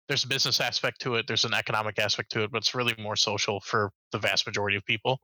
[0.08, 2.94] There's a business aspect to it, there's an economic aspect to it, but it's really
[2.98, 5.20] more social for the vast majority of people.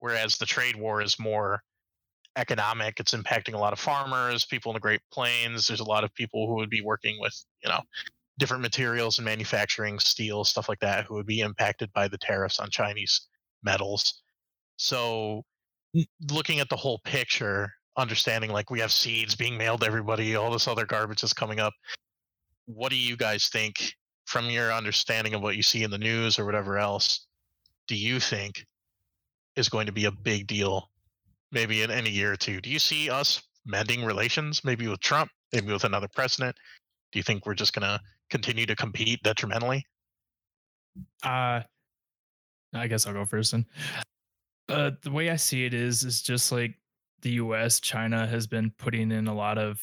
[0.00, 1.62] Whereas the trade war is more
[2.36, 3.00] economic.
[3.00, 5.66] It's impacting a lot of farmers, people in the Great Plains.
[5.66, 7.80] There's a lot of people who would be working with, you know,
[8.38, 12.58] different materials and manufacturing, steel, stuff like that, who would be impacted by the tariffs
[12.58, 13.28] on Chinese
[13.62, 14.22] metals.
[14.76, 15.42] So,
[15.94, 16.06] mm.
[16.30, 20.50] looking at the whole picture, understanding like we have seeds being mailed to everybody, all
[20.50, 21.74] this other garbage is coming up.
[22.66, 23.94] What do you guys think
[24.26, 27.26] from your understanding of what you see in the news or whatever else?
[27.88, 28.64] Do you think
[29.56, 30.89] is going to be a big deal
[31.52, 32.60] maybe in, in a year or two?
[32.60, 36.56] Do you see us mending relations maybe with Trump, maybe with another president?
[37.12, 39.84] Do you think we're just going to continue to compete detrimentally?
[41.22, 41.62] Uh
[42.74, 43.52] I guess I'll go first.
[43.52, 43.66] Then,
[44.68, 46.74] uh, the way I see it is, is just like
[47.22, 47.80] the U.S.
[47.80, 49.80] China has been putting in a lot of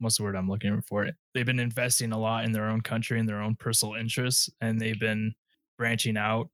[0.00, 1.04] what's the word I'm looking for?
[1.04, 4.50] It they've been investing a lot in their own country and their own personal interests,
[4.60, 5.32] and they've been
[5.78, 6.48] branching out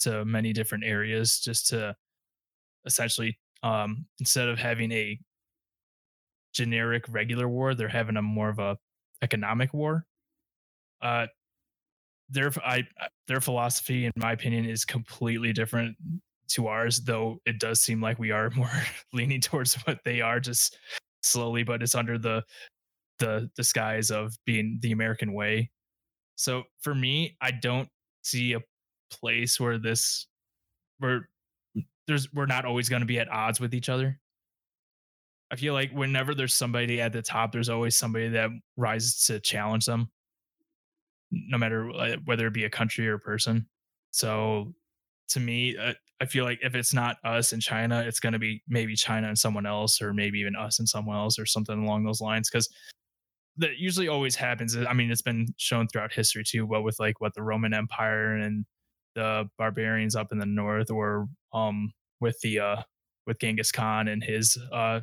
[0.00, 1.94] to many different areas just to
[2.86, 5.18] essentially um, instead of having a
[6.52, 8.76] generic regular war, they're having a more of a
[9.22, 10.04] economic war.
[11.00, 11.26] Uh,
[12.28, 12.84] their I
[13.28, 15.96] their philosophy, in my opinion, is completely different
[16.48, 17.00] to ours.
[17.00, 18.70] Though it does seem like we are more
[19.12, 20.76] leaning towards what they are, just
[21.22, 22.42] slowly, but it's under the
[23.18, 25.70] the disguise of being the American way.
[26.36, 27.88] So for me, I don't
[28.22, 28.60] see a
[29.10, 30.26] place where this
[30.98, 31.28] where
[32.06, 34.18] there's we're not always going to be at odds with each other.
[35.50, 39.38] I feel like whenever there's somebody at the top, there's always somebody that rises to
[39.38, 40.10] challenge them,
[41.30, 43.66] no matter uh, whether it be a country or a person.
[44.12, 44.72] So
[45.28, 48.38] to me, uh, I feel like if it's not us and China, it's going to
[48.38, 51.84] be maybe China and someone else, or maybe even us and someone else, or something
[51.84, 52.48] along those lines.
[52.48, 52.68] Because
[53.58, 54.76] that usually always happens.
[54.76, 58.36] I mean, it's been shown throughout history too, but with like what the Roman Empire
[58.36, 58.64] and
[59.14, 62.82] the barbarians up in the north, or um with the uh
[63.26, 65.00] with Genghis Khan and his uh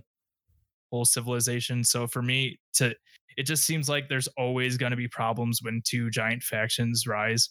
[0.91, 1.84] whole civilization.
[1.84, 2.95] So for me, to
[3.38, 7.50] it just seems like there's always going to be problems when two giant factions rise,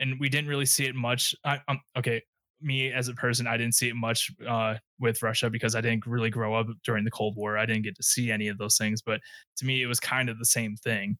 [0.00, 1.34] and we didn't really see it much.
[1.44, 2.22] I, um, okay,
[2.60, 6.06] me as a person, I didn't see it much uh, with Russia because I didn't
[6.06, 7.58] really grow up during the Cold War.
[7.58, 9.20] I didn't get to see any of those things, but
[9.58, 11.16] to me, it was kind of the same thing.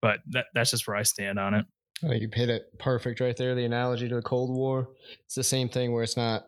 [0.00, 1.64] But that, that's just where I stand on it.
[2.02, 3.54] You hit it perfect right there.
[3.54, 4.88] The analogy to the Cold War.
[5.24, 6.46] It's the same thing where it's not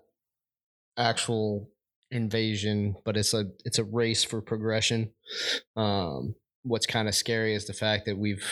[0.96, 1.70] actual
[2.10, 5.12] invasion, but it's a it's a race for progression.
[5.76, 8.46] Um, what's kind of scary is the fact that we've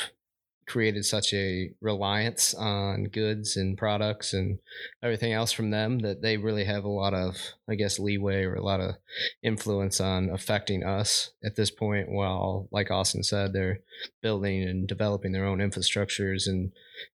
[0.66, 4.58] created such a reliance on goods and products and
[5.02, 7.36] everything else from them that they really have a lot of
[7.68, 8.94] i guess leeway or a lot of
[9.42, 13.80] influence on affecting us at this point while like austin said they're
[14.22, 16.72] building and developing their own infrastructures and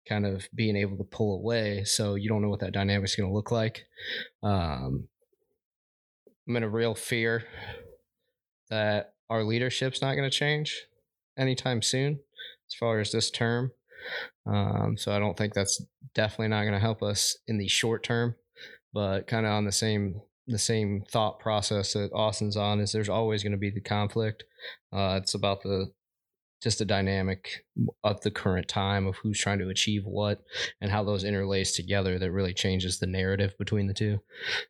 [0.08, 1.84] kind of being able to pull away.
[1.84, 3.86] So you don't know what that dynamic is going to look like.
[4.44, 5.08] Um,
[6.48, 7.44] i'm in a real fear
[8.70, 10.86] that our leadership's not going to change
[11.38, 12.20] anytime soon
[12.70, 13.72] as far as this term.
[14.46, 18.04] Um, so I don't think that's definitely not going to help us in the short
[18.04, 18.36] term.
[18.94, 23.10] But kind of on the same the same thought process that Austin's on is there's
[23.10, 24.44] always going to be the conflict.
[24.94, 25.92] Uh, it's about the
[26.62, 27.66] just the dynamic
[28.04, 30.42] of the current time of who's trying to achieve what
[30.82, 34.20] and how those interlace together that really changes the narrative between the two.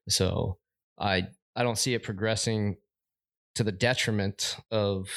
[0.10, 0.58] So
[0.98, 2.78] I I don't see it progressing
[3.56, 5.08] to the detriment of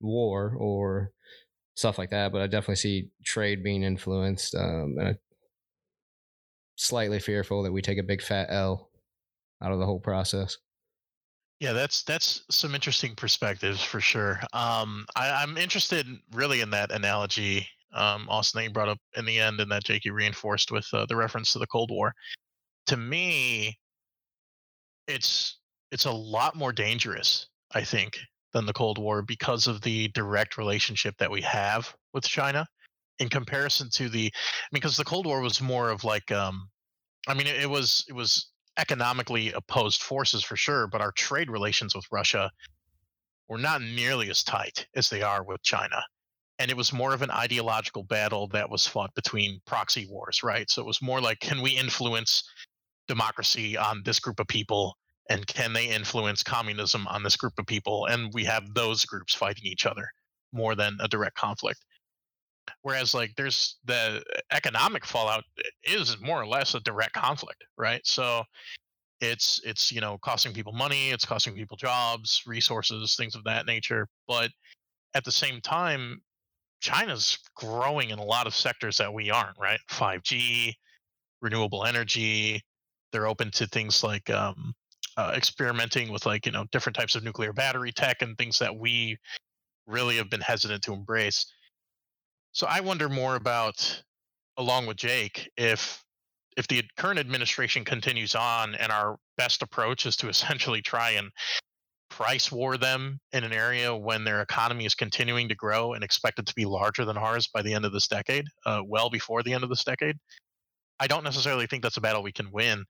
[0.00, 1.12] war or
[1.80, 2.30] stuff like that.
[2.30, 5.18] But I definitely see trade being influenced, um, and I'm
[6.76, 8.90] slightly fearful that we take a big fat L
[9.62, 10.56] out of the whole process.
[11.58, 14.40] Yeah, that's that's some interesting perspectives for sure.
[14.52, 19.26] Um, I, am interested really in that analogy, um, Austin, that you brought up in
[19.26, 22.14] the end, and that Jakey reinforced with uh, the reference to the Cold War.
[22.86, 23.78] To me,
[25.06, 25.58] it's
[25.92, 28.18] it's a lot more dangerous, I think,
[28.52, 32.66] than the Cold War because of the direct relationship that we have with China
[33.18, 36.68] in comparison to the I mean because the Cold War was more of like um
[37.28, 41.50] I mean it, it was it was economically opposed forces for sure, but our trade
[41.50, 42.50] relations with Russia
[43.48, 46.02] were not nearly as tight as they are with China.
[46.58, 50.68] And it was more of an ideological battle that was fought between proxy wars, right?
[50.70, 52.42] So it was more like can we influence
[53.08, 54.96] democracy on this group of people
[55.30, 58.06] and can they influence communism on this group of people?
[58.06, 60.10] And we have those groups fighting each other
[60.52, 61.80] more than a direct conflict.
[62.82, 65.44] Whereas like there's the economic fallout
[65.84, 68.00] is more or less a direct conflict right?
[68.04, 68.42] So
[69.20, 73.66] it's it's you know costing people money it's costing people jobs resources things of that
[73.66, 74.08] nature.
[74.26, 74.50] But
[75.14, 76.20] at the same time
[76.80, 79.80] china's growing in a lot of sectors that we aren't right?
[79.90, 80.74] 5g
[81.42, 82.62] renewable energy
[83.12, 84.74] they're open to things like um,
[85.20, 88.74] uh, experimenting with like you know different types of nuclear battery tech and things that
[88.74, 89.18] we
[89.86, 91.44] really have been hesitant to embrace.
[92.52, 94.02] So I wonder more about,
[94.56, 96.02] along with Jake, if
[96.56, 101.30] if the current administration continues on and our best approach is to essentially try and
[102.08, 106.46] price war them in an area when their economy is continuing to grow and expected
[106.46, 109.52] to be larger than ours by the end of this decade, uh, well before the
[109.52, 110.16] end of this decade.
[110.98, 112.84] I don't necessarily think that's a battle we can win.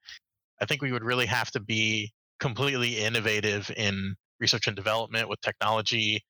[0.61, 5.41] I think we would really have to be completely innovative in research and development with
[5.43, 6.23] technology,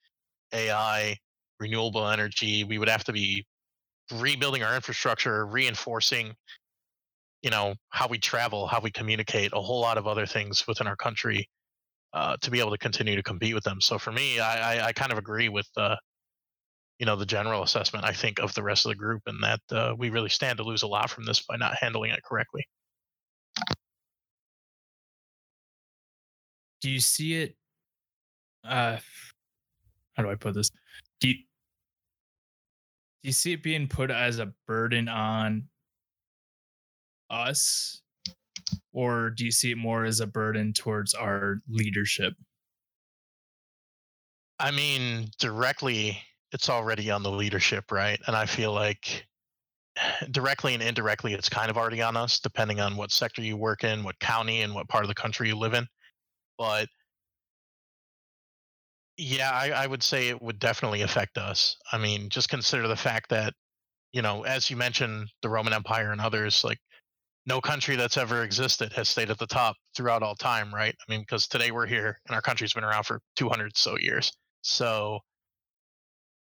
[0.52, 1.16] AI,
[1.58, 2.64] renewable energy.
[2.64, 3.44] We would have to be
[4.12, 6.34] rebuilding our infrastructure, reinforcing,
[7.42, 10.86] you know, how we travel, how we communicate, a whole lot of other things within
[10.86, 11.48] our country
[12.12, 13.80] uh, to be able to continue to compete with them.
[13.80, 15.96] So for me, I, I, I kind of agree with uh,
[16.98, 19.60] you know the general assessment I think of the rest of the group, and that
[19.72, 22.64] uh, we really stand to lose a lot from this by not handling it correctly.
[26.80, 27.56] Do you see it
[28.64, 28.96] uh
[30.14, 30.70] how do i put this
[31.20, 35.64] do you do you see it being put as a burden on
[37.30, 38.00] us
[38.92, 42.34] or do you see it more as a burden towards our leadership
[44.60, 46.18] I mean, directly,
[46.52, 48.20] it's already on the leadership, right?
[48.26, 49.26] And I feel like
[50.30, 53.84] directly and indirectly, it's kind of already on us, depending on what sector you work
[53.84, 55.86] in, what county, and what part of the country you live in.
[56.60, 56.90] But
[59.16, 61.76] yeah, I, I would say it would definitely affect us.
[61.90, 63.54] I mean, just consider the fact that,
[64.12, 66.76] you know, as you mentioned, the Roman Empire and others, like
[67.46, 70.94] no country that's ever existed has stayed at the top throughout all time, right?
[70.94, 74.30] I mean, because today we're here and our country's been around for 200 so years.
[74.60, 75.20] So,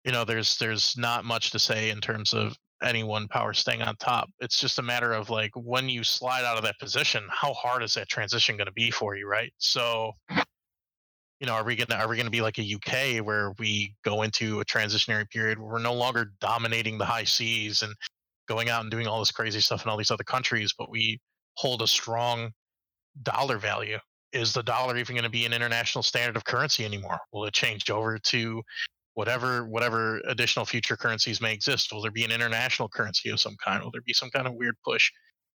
[0.03, 3.82] you know, there's there's not much to say in terms of any one power staying
[3.82, 4.30] on top.
[4.39, 7.84] It's just a matter of like when you slide out of that position, how hard
[7.84, 9.51] is that transition going to be for you, right?
[9.57, 10.11] So,
[11.39, 14.23] you know, are we gonna are we gonna be like a UK where we go
[14.23, 17.93] into a transitionary period where we're no longer dominating the high seas and
[18.47, 21.19] going out and doing all this crazy stuff in all these other countries, but we
[21.55, 22.51] hold a strong
[23.23, 23.97] dollar value.
[24.34, 27.17] Is the dollar even going to be an international standard of currency anymore?
[27.32, 28.61] Will it change over to
[29.16, 31.91] whatever whatever additional future currencies may exist?
[31.91, 33.84] Will there be an international currency of some kind?
[33.84, 35.11] Will there be some kind of weird push?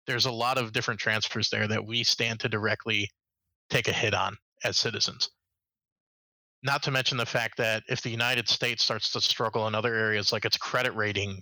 [0.05, 3.10] There's a lot of different transfers there that we stand to directly
[3.70, 5.30] take a hit on as citizens.
[6.64, 9.93] Not to mention the fact that if the United States starts to struggle in other
[9.93, 11.41] areas like its credit rating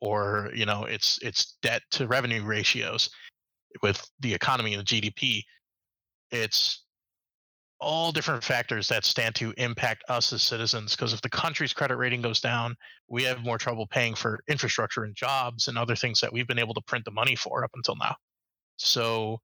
[0.00, 3.10] or you know its its debt to revenue ratios
[3.82, 5.42] with the economy and the GDP,
[6.30, 6.83] it's
[7.84, 11.96] all different factors that stand to impact us as citizens because if the country's credit
[11.96, 12.74] rating goes down
[13.08, 16.58] we have more trouble paying for infrastructure and jobs and other things that we've been
[16.58, 18.14] able to print the money for up until now
[18.76, 19.38] so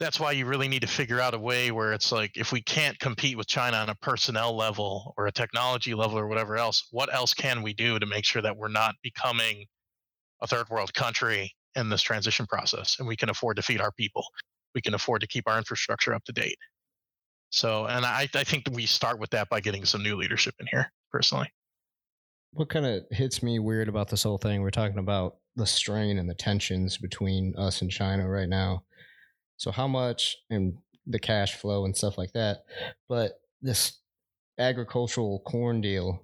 [0.00, 2.60] that's why you really need to figure out a way where it's like if we
[2.60, 6.88] can't compete with China on a personnel level or a technology level or whatever else,
[6.90, 9.64] what else can we do to make sure that we're not becoming
[10.40, 13.92] a third world country in this transition process and we can afford to feed our
[13.92, 14.24] people.
[14.74, 16.58] We can afford to keep our infrastructure up to date.
[17.54, 20.66] So, and I, I think we start with that by getting some new leadership in
[20.66, 21.52] here, personally.
[22.52, 24.62] What kind of hits me weird about this whole thing?
[24.62, 28.82] We're talking about the strain and the tensions between us and China right now
[29.56, 30.74] so how much and
[31.06, 32.64] the cash flow and stuff like that.
[33.08, 33.98] But this
[34.58, 36.22] agricultural corn deal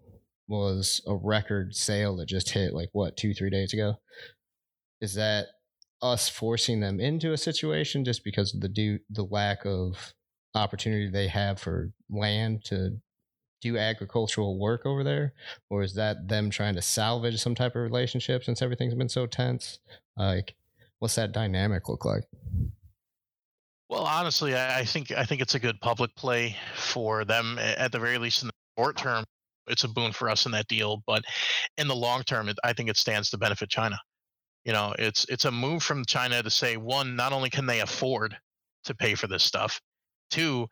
[0.48, 3.94] was a record sale that just hit like what two three days ago.
[5.00, 5.46] Is that
[6.02, 10.14] us forcing them into a situation just because of the do the lack of
[10.54, 12.98] opportunity they have for land to
[13.60, 15.34] do agricultural work over there
[15.68, 19.26] or is that them trying to salvage some type of relationship since everything's been so
[19.26, 19.78] tense
[20.16, 20.54] like
[20.98, 22.24] what's that dynamic look like
[23.90, 27.98] well, honestly, I, think I think it's a good public play for them at the
[27.98, 29.24] very least in the short term.
[29.66, 31.24] It's a boon for us in that deal, but
[31.76, 33.98] in the long term, it, I think it stands to benefit China.
[34.64, 37.80] You know, it's it's a move from China to say one, not only can they
[37.80, 38.36] afford
[38.84, 39.80] to pay for this stuff,
[40.30, 40.66] two,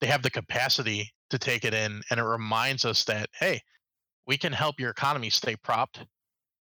[0.00, 3.60] they have the capacity to take it in, and it reminds us that hey,
[4.26, 6.04] we can help your economy stay propped,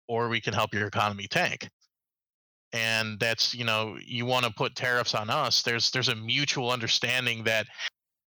[0.08, 1.68] or we can help your economy tank.
[2.72, 6.70] And that's you know you want to put tariffs on us there's there's a mutual
[6.70, 7.66] understanding that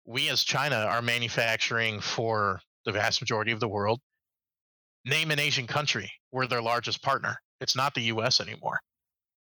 [0.07, 4.01] we as china are manufacturing for the vast majority of the world.
[5.05, 8.81] Name an asian country we're their largest partner it's not the us anymore.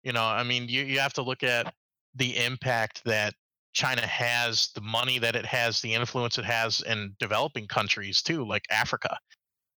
[0.04, 1.74] You know i mean you, you have to look at
[2.16, 3.34] the impact that
[3.76, 8.48] china has the money that it has the influence it has in developing countries too
[8.48, 9.16] like africa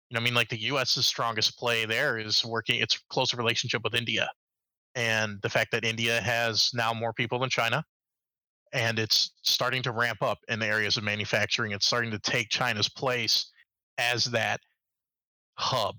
[0.10, 3.82] you know i mean like the us's strongest play there is working its closer relationship
[3.84, 4.30] with india
[4.96, 7.84] and the fact that India has now more people than China,
[8.74, 11.74] and it's starting to ramp up in the areas of manufacturing.
[11.74, 13.52] It's starting to take China's place
[13.98, 14.62] as that
[15.58, 15.96] hub.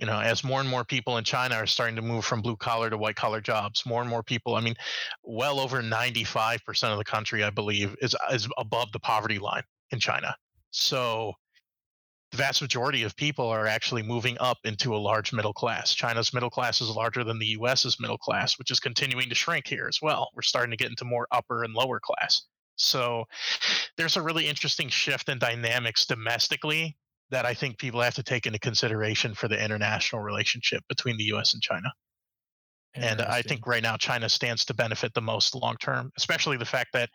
[0.00, 2.56] You know, as more and more people in China are starting to move from blue
[2.56, 4.54] collar to white collar jobs, more and more people.
[4.54, 4.74] I mean,
[5.22, 10.00] well over 95% of the country, I believe, is is above the poverty line in
[10.00, 10.34] China.
[10.70, 11.34] So
[12.30, 15.94] the vast majority of people are actually moving up into a large middle class.
[15.94, 19.66] China's middle class is larger than the US's middle class, which is continuing to shrink
[19.66, 20.30] here as well.
[20.34, 22.42] We're starting to get into more upper and lower class.
[22.76, 23.24] So
[23.96, 26.96] there's a really interesting shift in dynamics domestically
[27.30, 31.24] that I think people have to take into consideration for the international relationship between the
[31.34, 31.88] US and China.
[32.94, 36.64] And I think right now China stands to benefit the most long term, especially the
[36.64, 37.08] fact that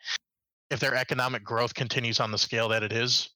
[0.72, 3.30] if their economic growth continues on the scale that it is,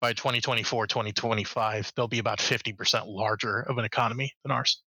[0.00, 4.82] by 2024, 2025, they'll be about 50% larger of an economy than ours.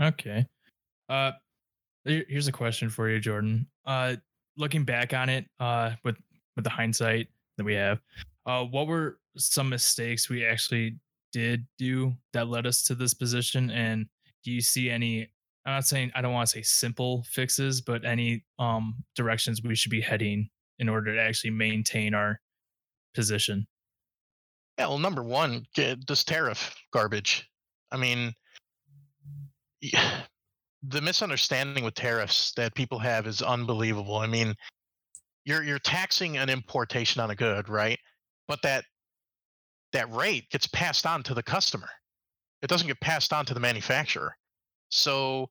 [0.00, 0.46] Okay.
[1.08, 1.32] Uh,
[2.04, 3.66] here's a question for you, Jordan.
[3.84, 4.16] Uh,
[4.56, 6.16] looking back on it, uh, with
[6.54, 8.00] with the hindsight that we have,
[8.48, 10.96] uh, what were some mistakes we actually
[11.32, 13.70] did do that led us to this position?
[13.70, 14.06] And
[14.42, 15.28] do you see any?
[15.66, 19.74] I'm not saying I don't want to say simple fixes, but any um directions we
[19.74, 22.40] should be heading in order to actually maintain our
[23.14, 23.66] position.
[24.78, 27.46] Yeah, well, number one, this tariff garbage.
[27.92, 28.32] I mean,
[29.82, 34.16] the misunderstanding with tariffs that people have is unbelievable.
[34.16, 34.54] I mean,
[35.44, 37.98] you're you're taxing an importation on a good, right?
[38.48, 38.84] But that
[39.92, 41.88] that rate gets passed on to the customer.
[42.62, 44.34] It doesn't get passed on to the manufacturer.
[44.90, 45.48] So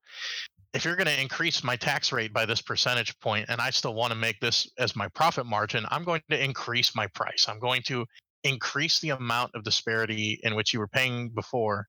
[0.73, 3.93] if you're going to increase my tax rate by this percentage point and I still
[3.93, 7.45] want to make this as my profit margin, I'm going to increase my price.
[7.47, 8.05] I'm going to
[8.43, 11.87] increase the amount of disparity in which you were paying before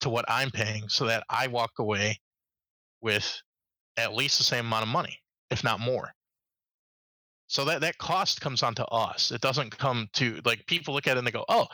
[0.00, 2.18] to what I'm paying so that I walk away
[3.00, 3.40] with
[3.96, 5.18] at least the same amount of money,
[5.50, 6.12] if not more.
[7.54, 9.30] So that that cost comes onto us.
[9.30, 11.68] It doesn't come to like people look at it and they go, "Oh,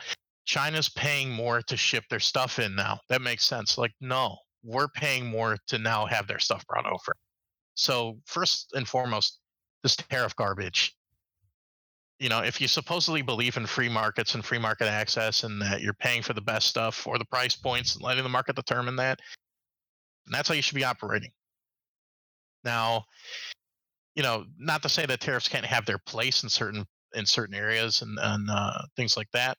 [0.45, 2.99] China's paying more to ship their stuff in now.
[3.09, 7.15] That makes sense." Like, no, we're paying more to now have their stuff brought over.
[7.73, 9.39] So first and foremost,
[9.81, 10.95] this tariff garbage.
[12.19, 15.81] You know, if you supposedly believe in free markets and free market access and that
[15.81, 18.97] you're paying for the best stuff for the price points and letting the market determine
[18.97, 19.19] that,
[20.27, 21.31] that's how you should be operating.
[22.63, 23.05] Now,
[24.15, 27.55] you know, not to say that tariffs can't have their place in certain in certain
[27.55, 29.57] areas and, and uh, things like that,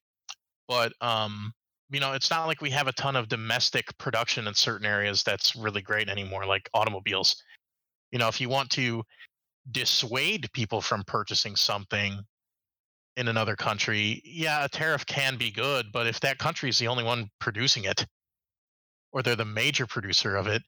[0.68, 1.52] but um,
[1.90, 5.22] you know, it's not like we have a ton of domestic production in certain areas
[5.22, 7.36] that's really great anymore, like automobiles.
[8.10, 9.02] You know, if you want to
[9.70, 12.18] dissuade people from purchasing something
[13.16, 16.88] in another country, yeah, a tariff can be good, but if that country is the
[16.88, 18.06] only one producing it,
[19.12, 20.62] or they're the major producer of it,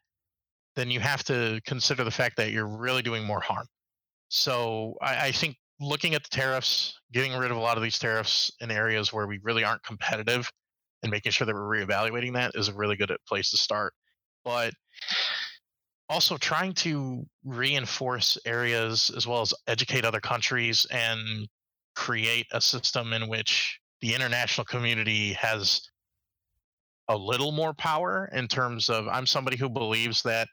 [0.77, 3.67] then you have to consider the fact that you're really doing more harm.
[4.35, 8.01] So I, I think looking at the tariffs, getting rid of a lot of these
[8.01, 10.51] tariffs in areas where we really aren't competitive
[11.05, 13.93] and making sure that we're reevaluating that is a really good uh, place to start.
[14.45, 14.75] But
[16.09, 21.49] also trying to reinforce areas as well as educate other countries and
[21.95, 25.81] create a system in which the international community has
[27.07, 30.49] a little more power in terms of I'm somebody who believes that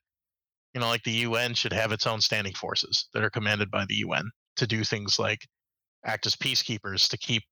[0.73, 3.85] you know like the UN should have its own standing forces that are commanded by
[3.85, 5.47] the UN to do things like
[6.05, 7.43] act as peacekeepers to keep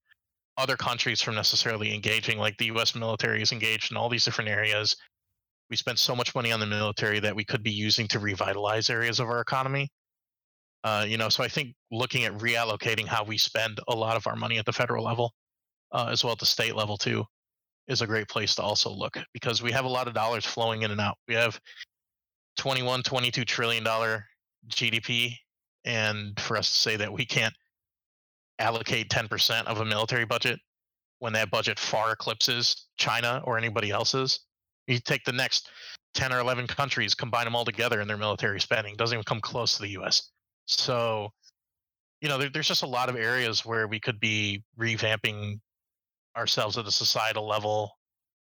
[0.60, 4.50] other countries from necessarily engaging, like the US military is engaged in all these different
[4.50, 4.96] areas.
[5.70, 8.90] We spend so much money on the military that we could be using to revitalize
[8.90, 9.90] areas of our economy.
[10.84, 14.28] Uh, you know, so I think looking at reallocating how we spend a lot of
[14.28, 15.34] our money at the federal level,
[15.92, 17.24] uh, as well at the state level too,
[17.88, 20.84] is a great place to also look because we have a lot of dollars flowing
[20.84, 21.18] in and out.
[21.28, 21.60] We have
[22.60, 24.26] 21, 22 trillion dollar
[24.68, 25.34] GDP,
[25.86, 27.54] and for us to say that we can't
[28.60, 30.60] allocate 10% of a military budget
[31.20, 34.42] when that budget far eclipses China or anybody else's.
[34.88, 35.70] You take the next
[36.16, 39.40] 10 or 11 countries, combine them all together in their military spending, doesn't even come
[39.40, 40.32] close to the US.
[40.66, 41.30] So,
[42.20, 45.62] you know, there, there's just a lot of areas where we could be revamping
[46.36, 47.92] ourselves at a societal level,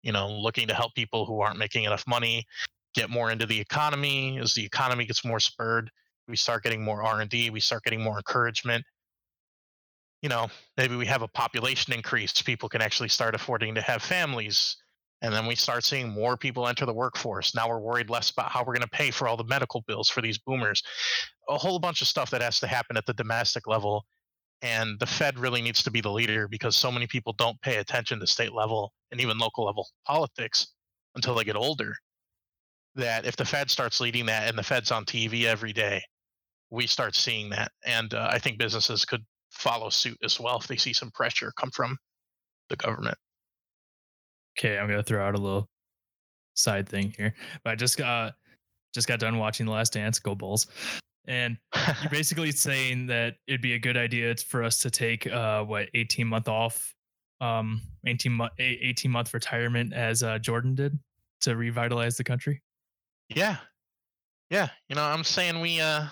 [0.03, 2.45] you know, looking to help people who aren't making enough money
[2.95, 5.89] get more into the economy as the economy gets more spurred
[6.27, 8.83] we start getting more r&d we start getting more encouragement
[10.25, 14.01] you know, maybe we have a population increase, people can actually start affording to have
[14.01, 14.75] families.
[15.21, 17.53] And then we start seeing more people enter the workforce.
[17.53, 20.09] Now we're worried less about how we're going to pay for all the medical bills
[20.09, 20.81] for these boomers.
[21.47, 24.03] A whole bunch of stuff that has to happen at the domestic level.
[24.63, 27.77] And the Fed really needs to be the leader because so many people don't pay
[27.77, 30.73] attention to state level and even local level politics
[31.13, 31.95] until they get older.
[32.95, 36.01] That if the Fed starts leading that and the Fed's on TV every day,
[36.69, 37.71] we start seeing that.
[37.85, 39.21] And uh, I think businesses could
[39.51, 41.97] follow suit as well if they see some pressure come from
[42.69, 43.17] the government.
[44.57, 45.69] Okay, I'm gonna throw out a little
[46.53, 47.33] side thing here,
[47.63, 48.33] but I just got
[48.93, 50.19] just got done watching The Last Dance.
[50.19, 50.67] Go Bulls!
[51.27, 51.57] And
[52.01, 55.89] you're basically saying that it'd be a good idea for us to take uh what
[55.93, 56.93] 18 month off,
[57.41, 60.97] um 18 month 18 month retirement as uh, Jordan did
[61.41, 62.61] to revitalize the country.
[63.29, 63.57] Yeah,
[64.49, 64.69] yeah.
[64.89, 66.07] You know, I'm saying we uh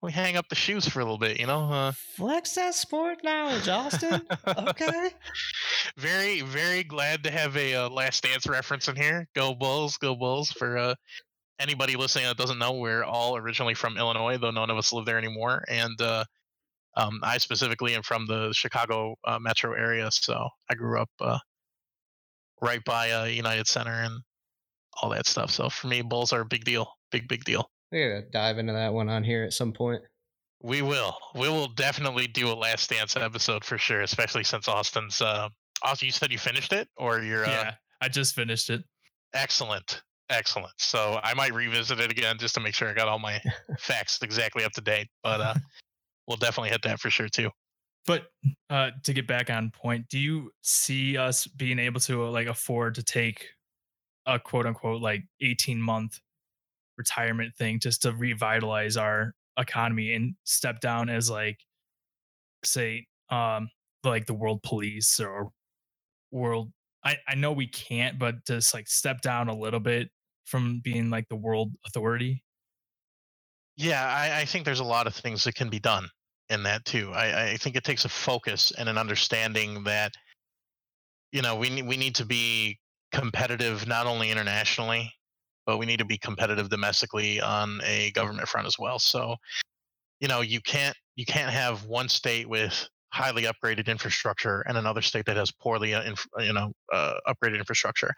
[0.00, 1.70] we hang up the shoes for a little bit, you know.
[1.72, 4.22] Uh, Flex that sport knowledge, Austin.
[4.46, 5.10] okay.
[5.96, 9.26] Very, very glad to have a uh, Last Dance reference in here.
[9.34, 10.52] Go Bulls, go Bulls!
[10.52, 10.94] For uh,
[11.58, 15.06] anybody listening that doesn't know, we're all originally from Illinois, though none of us live
[15.06, 15.64] there anymore.
[15.68, 16.24] And uh,
[16.96, 21.38] um, I specifically am from the Chicago uh, metro area, so I grew up uh,
[22.62, 24.20] right by uh, United Center and
[25.00, 25.50] all that stuff.
[25.50, 27.70] So for me, Bulls are a big deal, big big deal.
[27.92, 30.02] We gotta dive into that one on here at some point.
[30.62, 31.16] We will.
[31.34, 35.22] We will definitely do a Last Dance episode for sure, especially since Austin's.
[35.22, 35.48] Uh,
[35.82, 37.44] Austin, you said you finished it, or you're.
[37.44, 38.82] Uh, yeah, I just finished it.
[39.34, 40.72] Excellent, excellent.
[40.78, 43.40] So I might revisit it again just to make sure I got all my
[43.78, 45.08] facts exactly up to date.
[45.22, 45.54] But uh,
[46.26, 47.50] we'll definitely hit that for sure too.
[48.06, 48.24] but
[48.68, 52.96] uh, to get back on point, do you see us being able to like afford
[52.96, 53.46] to take
[54.28, 56.20] a quote unquote like 18 month
[56.96, 61.58] retirement thing just to revitalize our economy and step down as like
[62.64, 63.68] say um
[64.04, 65.48] like the world police or
[66.30, 66.70] world
[67.04, 70.10] I, I know we can't, but just like step down a little bit
[70.44, 72.42] from being like the world authority.
[73.76, 76.08] Yeah, I, I think there's a lot of things that can be done
[76.50, 77.12] in that too.
[77.14, 80.14] I, I think it takes a focus and an understanding that
[81.32, 82.78] you know we we need to be
[83.12, 85.12] competitive not only internationally,
[85.66, 88.98] but we need to be competitive domestically on a government front as well.
[88.98, 89.36] So,
[90.20, 95.02] you know, you can't you can't have one state with highly upgraded infrastructure and another
[95.02, 98.12] state that has poorly uh, inf- you know uh, upgraded infrastructure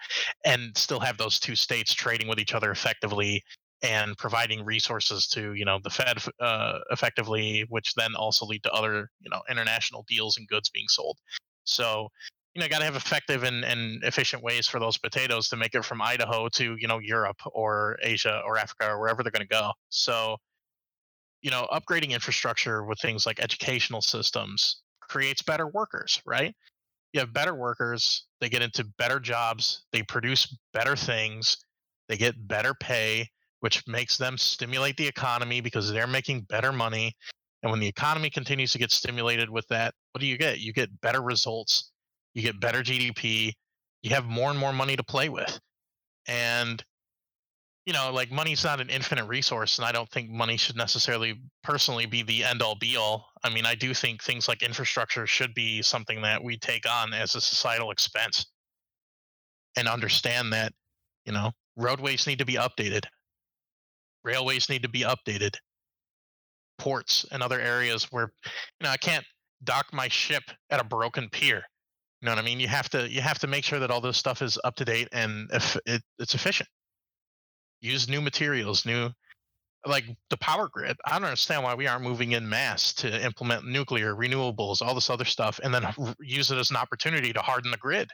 [0.45, 3.43] and still have those two states trading with each other effectively
[3.83, 8.73] and providing resources to you know the fed uh, effectively which then also lead to
[8.73, 11.17] other you know international deals and goods being sold
[11.65, 12.09] so
[12.55, 15.75] you know got to have effective and, and efficient ways for those potatoes to make
[15.75, 19.47] it from idaho to you know europe or asia or africa or wherever they're going
[19.47, 20.37] to go so
[21.43, 26.55] you know, upgrading infrastructure with things like educational systems creates better workers, right?
[27.13, 31.57] You have better workers, they get into better jobs, they produce better things,
[32.09, 33.29] they get better pay,
[33.61, 37.15] which makes them stimulate the economy because they're making better money.
[37.63, 40.61] And when the economy continues to get stimulated with that, what do you get?
[40.61, 41.91] You get better results,
[42.35, 43.53] you get better GDP,
[44.03, 45.59] you have more and more money to play with.
[46.27, 46.83] And
[47.87, 51.41] you know, like money's not an infinite resource, and I don't think money should necessarily
[51.65, 53.27] personally be the end all be all.
[53.43, 57.15] I mean, I do think things like infrastructure should be something that we take on
[57.15, 58.47] as a societal expense
[59.77, 60.73] and understand that,
[61.25, 63.07] you know, roadways need to be updated,
[64.25, 65.57] railways need to be updated,
[66.79, 69.25] ports and other areas where, you know, I can't
[69.65, 71.63] dock my ship at a broken pier.
[72.21, 72.61] You know what I mean?
[72.61, 74.85] You have to you have to make sure that all this stuff is up to
[74.85, 76.69] date and if it, it's efficient
[77.81, 79.11] use new materials, new
[79.87, 80.97] like the power grid.
[81.07, 85.09] I don't understand why we aren't moving in mass to implement nuclear, renewables, all this
[85.09, 85.87] other stuff, and then
[86.21, 88.11] use it as an opportunity to harden the grid.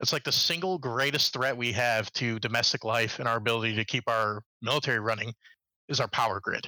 [0.00, 3.84] It's like the single greatest threat we have to domestic life and our ability to
[3.84, 5.34] keep our military running
[5.90, 6.66] is our power grid.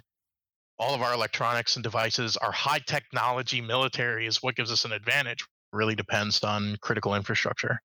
[0.78, 4.92] All of our electronics and devices, our high technology military is what gives us an
[4.92, 5.46] advantage.
[5.72, 7.78] Really depends on critical infrastructure.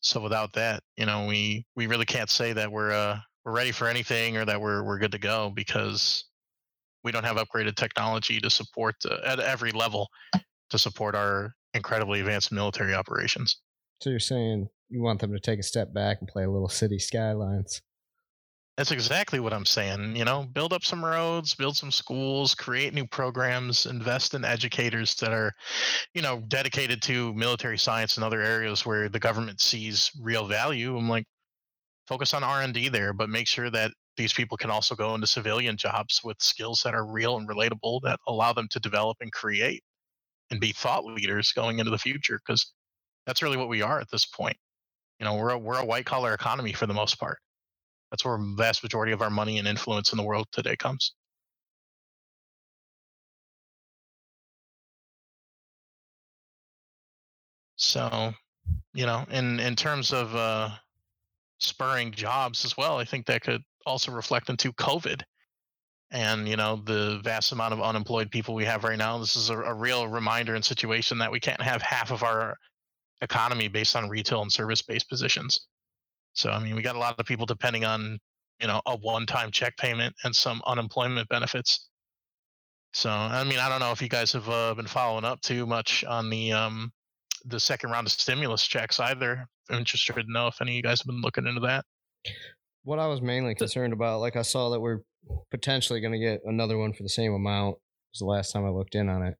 [0.00, 3.72] So without that, you know, we we really can't say that we're uh, we're ready
[3.72, 6.24] for anything or that we're we're good to go because
[7.02, 10.08] we don't have upgraded technology to support uh, at every level
[10.70, 13.56] to support our incredibly advanced military operations.
[14.00, 16.68] So you're saying you want them to take a step back and play a little
[16.68, 17.80] city skylines?
[18.76, 20.16] That's exactly what I'm saying.
[20.16, 25.14] You know, build up some roads, build some schools, create new programs, invest in educators
[25.16, 25.52] that are,
[26.12, 30.96] you know, dedicated to military science and other areas where the government sees real value.
[30.96, 31.24] I'm like,
[32.06, 35.76] focus on r&d there but make sure that these people can also go into civilian
[35.76, 39.82] jobs with skills that are real and relatable that allow them to develop and create
[40.50, 42.72] and be thought leaders going into the future because
[43.26, 44.56] that's really what we are at this point
[45.18, 47.38] you know we're a, we're a white collar economy for the most part
[48.14, 51.14] that's where the vast majority of our money and influence in the world today comes
[57.76, 58.32] so
[58.94, 60.70] you know in in terms of uh
[61.58, 62.98] spurring jobs as well.
[62.98, 65.22] I think that could also reflect into COVID
[66.10, 69.18] and you know the vast amount of unemployed people we have right now.
[69.18, 72.56] This is a, a real reminder and situation that we can't have half of our
[73.22, 75.66] economy based on retail and service based positions.
[76.34, 78.18] So I mean, we got a lot of people depending on
[78.60, 81.88] you know a one time check payment and some unemployment benefits.
[82.92, 85.66] So I mean, I don't know if you guys have uh, been following up too
[85.66, 86.92] much on the um,
[87.44, 89.46] the second round of stimulus checks either.
[89.70, 91.84] I'm interested to know if any of you guys have been looking into that.
[92.82, 95.00] What I was mainly concerned about, like I saw that we're
[95.50, 97.76] potentially going to get another one for the same amount.
[98.12, 99.36] Was the last time I looked in on it.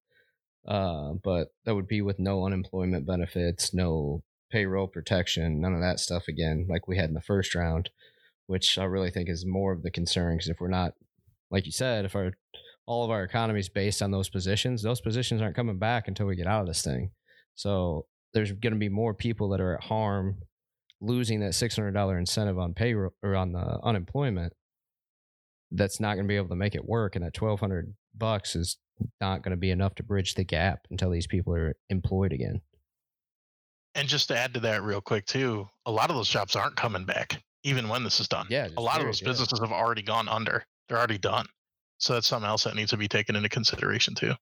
[0.66, 4.22] Uh, but that would be with no unemployment benefits, no
[4.55, 7.91] payroll protection, none of that stuff again, like we had in the first round,
[8.47, 10.37] which I really think is more of the concern.
[10.37, 10.93] Because if we're not,
[11.51, 12.31] like you said, if our
[12.87, 16.27] all of our economy is based on those positions, those positions aren't coming back until
[16.27, 17.11] we get out of this thing.
[17.57, 20.37] So there's going to be more people that are at harm
[21.01, 24.53] losing that $600 incentive on payroll or on the unemployment
[25.73, 28.77] that's not going to be able to make it work and that 1200 bucks is
[29.21, 32.61] not going to be enough to bridge the gap until these people are employed again
[33.95, 36.76] and just to add to that real quick too a lot of those jobs aren't
[36.76, 38.47] coming back even when this is done.
[38.51, 41.47] Yeah a lot of those businesses have already gone under they're already done.
[41.99, 44.34] So that's something else that needs to be taken into consideration too.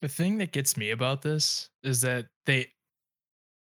[0.00, 2.68] The thing that gets me about this is that they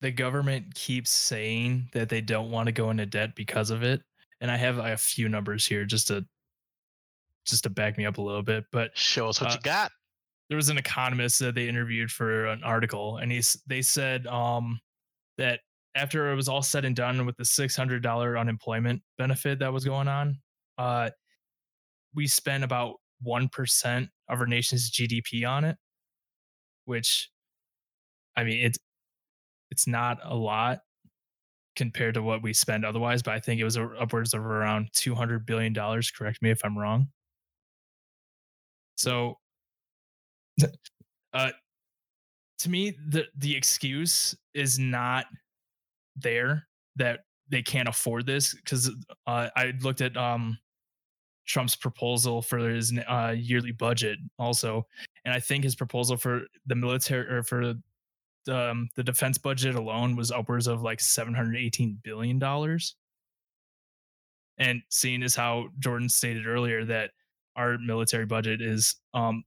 [0.01, 4.03] the government keeps saying that they don't want to go into debt because of it
[4.41, 6.25] and i have a few numbers here just to
[7.47, 9.93] just to back me up a little bit but Show us what Uh, you got.
[10.49, 14.81] There was an economist that they interviewed for an article and he's they said um
[15.39, 15.61] that
[15.95, 20.09] after it was all said and done with the $600 unemployment benefit that was going
[20.09, 20.39] on
[20.79, 21.11] uh
[22.15, 25.77] we spent about 1% of our nation's gdp on it
[26.85, 27.31] which
[28.37, 28.79] i mean it's
[29.71, 30.81] it's not a lot
[31.75, 35.45] compared to what we spend otherwise but i think it was upwards of around 200
[35.45, 37.09] billion dollars correct me if i'm wrong.
[38.97, 39.39] So
[41.33, 41.51] uh
[42.59, 45.27] to me the the excuse is not
[46.17, 48.91] there that they can't afford this because
[49.27, 50.57] uh, i looked at um
[51.47, 54.85] trump's proposal for his uh, yearly budget also
[55.25, 57.75] and i think his proposal for the military or for
[58.47, 62.95] the, um, the defense budget alone was upwards of like 718 billion dollars.
[64.59, 67.11] And seeing as how jordan stated earlier that
[67.57, 69.45] our military budget is um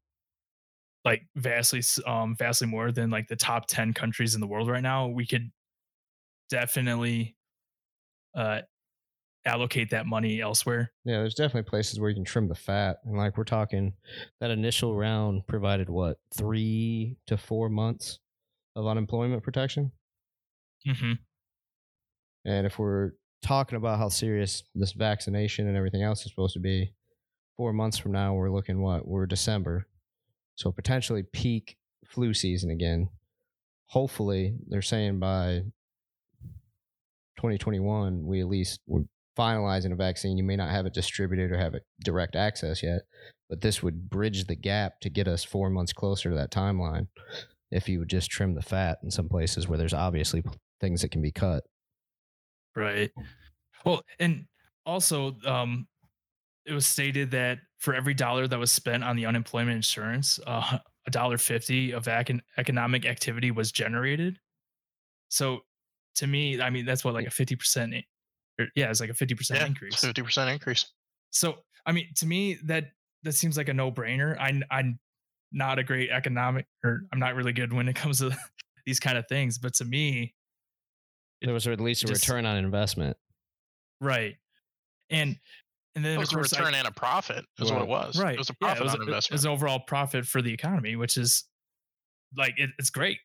[1.09, 4.83] like vastly um vastly more than like the top 10 countries in the world right
[4.83, 5.49] now we could
[6.51, 7.35] definitely
[8.35, 8.59] uh
[9.45, 12.97] allocate that money elsewhere Yeah, there's definitely places where you can trim the fat.
[13.05, 13.93] And like we're talking,
[14.41, 18.19] that initial round provided what, three to four months
[18.75, 19.91] of unemployment protection?
[20.85, 21.13] mm-hmm.
[22.45, 26.59] And if we're talking about how serious this vaccination and everything else is supposed to
[26.59, 26.93] be,
[27.59, 29.05] four months from now, we're looking what?
[29.05, 29.85] We're December.
[30.59, 33.07] So potentially peak flu season again.
[33.85, 35.61] Hopefully, they're saying by
[37.37, 39.05] 2021, we at least we're
[39.37, 40.37] finalizing a vaccine.
[40.37, 43.03] You may not have it distributed or have it direct access yet,
[43.49, 47.07] but this would bridge the gap to get us four months closer to that timeline
[47.71, 50.43] if you would just trim the fat in some places where there's obviously
[50.81, 51.63] things that can be cut.
[52.75, 53.11] Right.
[53.85, 54.43] Well, and
[54.85, 55.87] also, um,
[56.65, 60.77] it was stated that for every dollar that was spent on the unemployment insurance, uh,
[61.07, 64.37] a dollar fifty of econ- economic activity was generated.
[65.29, 65.59] So,
[66.15, 67.93] to me, I mean, that's what like a fifty percent.
[68.75, 69.95] Yeah, it's like a fifty percent Yeah, increase.
[69.99, 70.85] fifty percent increase.
[71.31, 72.85] So, I mean, to me, that
[73.23, 74.37] that seems like a no brainer.
[74.39, 74.99] I I'm
[75.51, 78.35] not a great economic, or I'm not really good when it comes to
[78.85, 79.57] these kind of things.
[79.57, 80.35] But to me,
[81.41, 83.15] There was at least a just- return on investment.
[84.01, 84.35] right,
[85.09, 85.37] and
[85.95, 88.17] and then It was a I- return and a profit, is what it was.
[88.19, 89.31] right It was a yeah, profit it was, on a- investment.
[89.31, 91.45] It was an overall profit for the economy, which is
[92.37, 93.17] like it, it's great.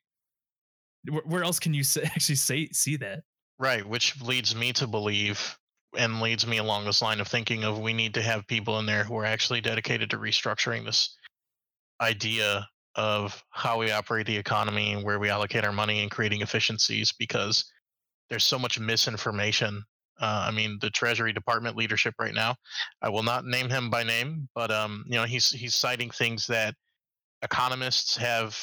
[1.11, 3.21] Where, where else can you say, actually say see that?
[3.59, 5.57] Right, which leads me to believe
[5.97, 8.87] and leads me along this line of thinking of we need to have people in
[8.87, 11.17] there who are actually dedicated to restructuring this
[12.01, 16.41] idea of how we operate the economy and where we allocate our money and creating
[16.43, 17.65] efficiencies because
[18.31, 19.85] there's so much misinformation.
[20.21, 22.55] Uh, I mean, the Treasury Department leadership right now.
[23.03, 26.47] I will not name him by name, but um, you know, he's he's citing things
[26.47, 26.75] that
[27.43, 28.57] economists have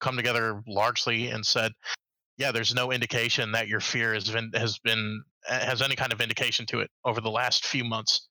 [0.00, 1.72] come together largely and said
[2.38, 6.20] yeah, there's no indication that your fear has been has been has any kind of
[6.20, 8.28] indication to it over the last few months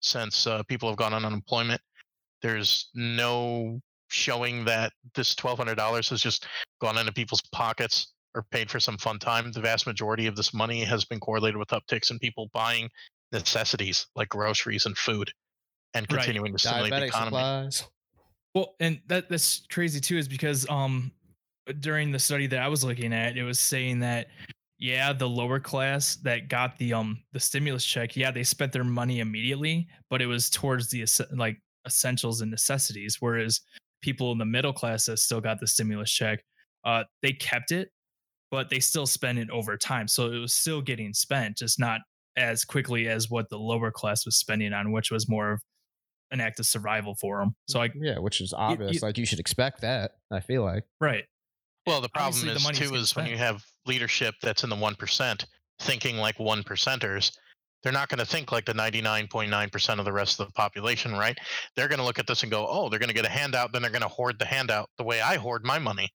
[0.00, 1.80] since uh, people have gone on unemployment.
[2.40, 6.46] There's no showing that this twelve hundred dollars has just
[6.80, 9.52] gone into people's pockets or paid for some fun time.
[9.52, 12.88] The vast majority of this money has been correlated with upticks in people buying
[13.32, 15.32] necessities like groceries and food,
[15.94, 16.24] and Right.
[16.24, 17.36] continuing to stimulate the economy.
[17.38, 17.84] supplies.
[18.54, 21.12] Well, and that that's crazy too, is because um
[21.80, 24.28] during the study that I was looking at, it was saying that
[24.78, 28.84] yeah, the lower class that got the um the stimulus check, yeah, they spent their
[28.84, 33.60] money immediately, but it was towards the like essentials and necessities, whereas
[34.02, 36.42] people in the middle class that still got the stimulus check,
[36.84, 37.90] uh, they kept it,
[38.52, 42.00] but they still spent it over time, so it was still getting spent, just not
[42.36, 45.60] as quickly as what the lower class was spending on, which was more of
[46.30, 47.54] an act of survival for them.
[47.68, 48.94] So I Yeah, which is obvious.
[48.94, 50.12] you- like you should expect that.
[50.30, 50.84] I feel like.
[51.00, 51.24] right.
[51.86, 54.70] Well, the problem Obviously, is money's too getting is when you have leadership that's in
[54.70, 55.46] the one percent
[55.80, 57.32] thinking like one percenters,
[57.82, 60.38] they're not going to think like the ninety nine point nine percent of the rest
[60.38, 61.36] of the population, right?
[61.74, 63.72] They're going to look at this and go, "Oh, they're going to get a handout,
[63.72, 66.08] then they're going to hoard the handout the way I hoard my money."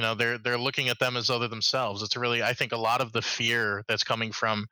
[0.00, 2.02] You know, they're they're looking at them as other themselves.
[2.02, 4.66] It's really, I think, a lot of the fear that's coming from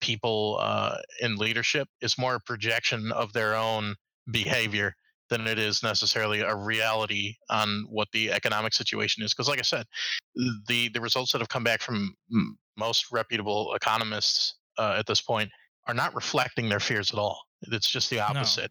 [0.00, 3.94] people uh, in leadership is more a projection of their own
[4.30, 4.94] behavior
[5.28, 9.34] than it is necessarily a reality on what the economic situation is.
[9.34, 9.84] Because, like I said,
[10.66, 12.14] the the results that have come back from
[12.78, 15.50] most reputable economists uh, at this point
[15.88, 17.38] are not reflecting their fears at all.
[17.70, 18.70] It's just the opposite.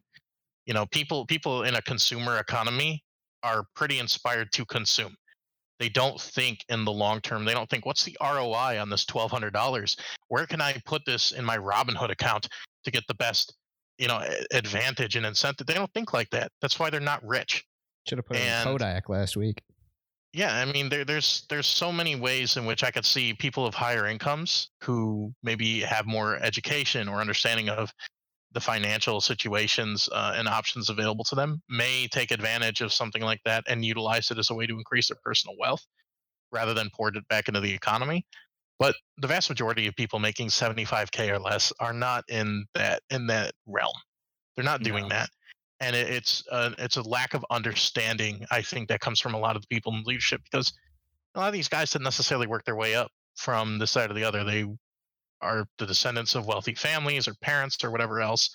[0.66, 3.04] You know, people people in a consumer economy
[3.44, 5.16] are pretty inspired to consume.
[5.80, 7.46] They don't think in the long term.
[7.46, 10.00] They don't think, what's the ROI on this $1,200?
[10.28, 12.50] Where can I put this in my Robinhood account
[12.84, 13.56] to get the best,
[13.98, 14.22] you know,
[14.52, 15.68] advantage and incentive?
[15.68, 16.52] They don't think like that.
[16.62, 17.66] That's why they're not rich.
[18.08, 19.62] Should have put it in Kodak last week.
[20.34, 23.66] Yeah, I mean, there, there's there's so many ways in which I could see people
[23.66, 27.92] of higher incomes who maybe have more education or understanding of
[28.54, 33.42] the financial situations uh, and options available to them may take advantage of something like
[33.46, 35.86] that and utilize it as a way to increase their personal wealth
[36.52, 38.26] rather than pour it back into the economy.
[38.80, 43.28] But the vast majority of people making 75k or less are not in that in
[43.28, 43.94] that realm.
[44.56, 45.10] They're not doing no.
[45.10, 45.30] that.
[45.82, 49.40] And it, it's a, it's a lack of understanding i think that comes from a
[49.40, 50.74] lot of the people in leadership because
[51.36, 54.14] a lot of these guys didn't necessarily work their way up from this side or
[54.14, 54.44] the other.
[54.44, 54.66] They
[55.42, 58.50] are the descendants of wealthy families or parents or whatever else.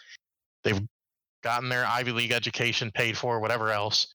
[0.63, 0.81] They've
[1.43, 4.15] gotten their Ivy League education paid for, whatever else.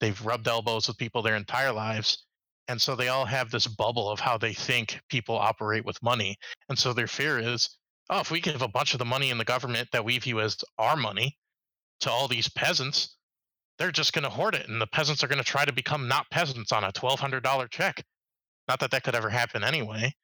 [0.00, 2.24] They've rubbed elbows with people their entire lives.
[2.68, 6.36] And so they all have this bubble of how they think people operate with money.
[6.68, 7.76] And so their fear is
[8.10, 10.40] oh, if we give a bunch of the money in the government that we view
[10.40, 11.36] as our money
[12.00, 13.16] to all these peasants,
[13.78, 14.68] they're just going to hoard it.
[14.68, 18.02] And the peasants are going to try to become not peasants on a $1,200 check.
[18.68, 20.14] Not that that could ever happen anyway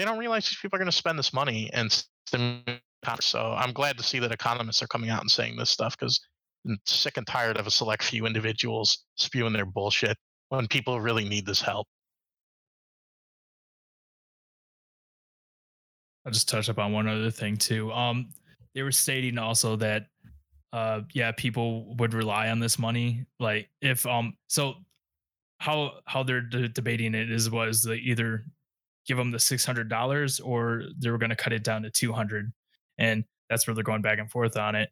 [0.00, 2.04] they don't realize these people are going to spend this money and
[3.20, 6.18] so i'm glad to see that economists are coming out and saying this stuff because
[6.66, 10.16] i'm sick and tired of a select few individuals spewing their bullshit
[10.50, 11.86] when people really need this help.
[16.26, 17.90] I'll just touch up on one other thing too.
[17.92, 18.28] Um
[18.74, 20.06] they were stating also that
[20.72, 24.74] uh yeah people would rely on this money like if um so
[25.58, 28.44] how how they're d- debating it is was the either
[29.06, 32.52] give them the $600 or they were going to cut it down to 200
[32.98, 34.90] and that's where they're going back and forth on it.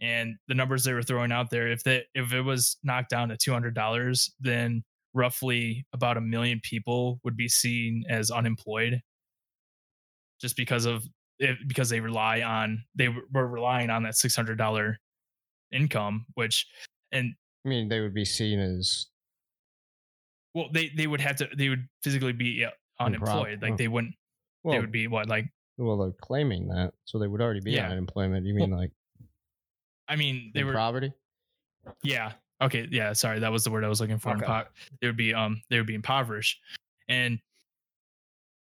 [0.00, 3.28] And the numbers they were throwing out there if that if it was knocked down
[3.30, 4.82] to $200 then
[5.12, 9.00] roughly about a million people would be seen as unemployed.
[10.40, 11.04] Just because of
[11.40, 14.94] it because they rely on they were relying on that $600
[15.72, 16.66] income which
[17.12, 17.34] and
[17.64, 19.06] i mean they would be seen as
[20.54, 22.64] well they they would have to they would physically be
[23.00, 23.62] unemployed.
[23.62, 24.14] Like they wouldn't.
[24.62, 25.46] Well, they would be what like.
[25.78, 27.86] Well, they're claiming that, so they would already be yeah.
[27.86, 28.46] on unemployment.
[28.46, 28.92] You mean well, like?
[30.08, 31.12] I mean, they were poverty.
[32.02, 32.32] Yeah.
[32.60, 32.86] Okay.
[32.90, 33.12] Yeah.
[33.14, 34.30] Sorry, that was the word I was looking for.
[34.30, 34.44] Okay.
[34.44, 34.66] Impo-
[35.00, 36.60] they would be um they would be impoverished,
[37.08, 37.38] and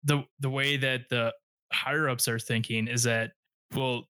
[0.04, 1.32] the the way that the
[1.72, 3.32] higher ups are thinking is that
[3.74, 4.08] well,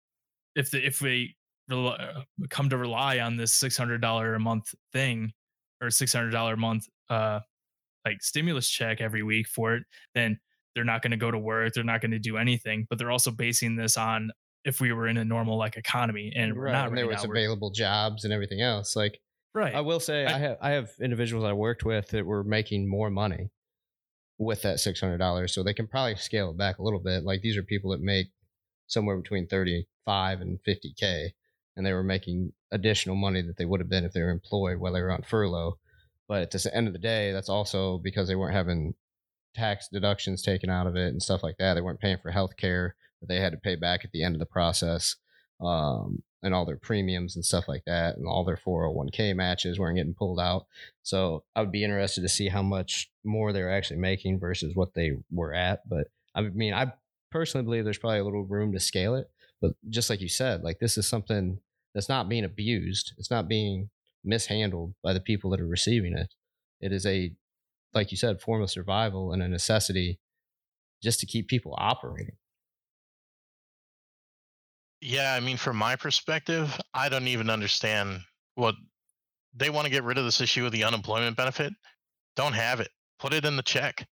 [0.54, 1.36] if the if we
[1.68, 1.96] rel-
[2.50, 5.32] come to rely on this six hundred dollar a month thing
[5.80, 7.40] or six hundred dollar a month uh
[8.04, 9.84] like stimulus check every week for it,
[10.14, 10.38] then
[10.74, 11.72] they're not going to go to work.
[11.74, 12.86] They're not going to do anything.
[12.88, 14.30] But they're also basing this on
[14.64, 16.88] if we were in a normal like economy and we're not.
[16.88, 18.96] And there right was available jobs and everything else.
[18.96, 19.18] Like,
[19.54, 19.74] right.
[19.74, 22.88] I will say I, I have I have individuals I worked with that were making
[22.88, 23.50] more money
[24.38, 27.24] with that six hundred dollars, so they can probably scale it back a little bit.
[27.24, 28.28] Like these are people that make
[28.86, 31.34] somewhere between thirty five and fifty k,
[31.76, 34.78] and they were making additional money that they would have been if they were employed
[34.78, 35.78] while they were on furlough.
[36.28, 38.94] But at the end of the day, that's also because they weren't having
[39.54, 41.74] tax deductions taken out of it and stuff like that.
[41.74, 44.34] They weren't paying for health care that they had to pay back at the end
[44.34, 45.16] of the process.
[45.60, 49.96] Um, and all their premiums and stuff like that, and all their 401k matches weren't
[49.96, 50.66] getting pulled out.
[51.02, 54.94] So I would be interested to see how much more they're actually making versus what
[54.94, 55.88] they were at.
[55.88, 56.92] But I mean, I
[57.30, 59.30] personally believe there's probably a little room to scale it.
[59.60, 61.60] But just like you said, like this is something
[61.94, 63.12] that's not being abused.
[63.18, 63.90] It's not being
[64.24, 66.34] mishandled by the people that are receiving it.
[66.80, 67.32] It is a,
[67.94, 70.18] like you said, form of survival and a necessity
[71.02, 72.36] just to keep people operating.
[75.00, 78.20] Yeah, I mean, from my perspective, I don't even understand
[78.54, 78.76] what
[79.54, 81.72] they want to get rid of this issue of the unemployment benefit.
[82.36, 82.88] Don't have it.
[83.18, 84.06] Put it in the check.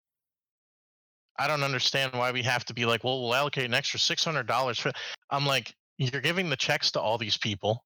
[1.38, 4.24] I don't understand why we have to be like, well, we'll allocate an extra six
[4.24, 4.92] hundred dollars for.
[5.30, 7.84] I'm like, you're giving the checks to all these people.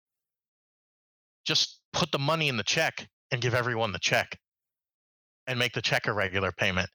[1.45, 4.37] Just put the money in the check and give everyone the check
[5.47, 6.89] and make the check a regular payment.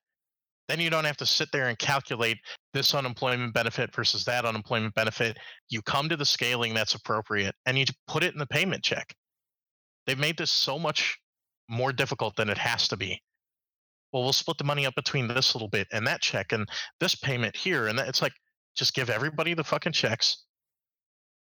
[0.68, 2.38] Then you don't have to sit there and calculate
[2.72, 5.38] this unemployment benefit versus that unemployment benefit.
[5.68, 9.14] You come to the scaling that's appropriate and you put it in the payment check.
[10.06, 11.18] They've made this so much
[11.68, 13.20] more difficult than it has to be.
[14.12, 16.68] Well, we'll split the money up between this little bit and that check and
[17.00, 17.88] this payment here.
[17.88, 18.32] And it's like,
[18.76, 20.44] just give everybody the fucking checks.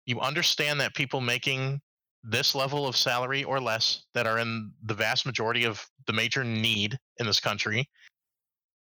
[0.06, 1.82] You understand that people making
[2.24, 6.44] this level of salary or less that are in the vast majority of the major
[6.44, 7.90] need in this country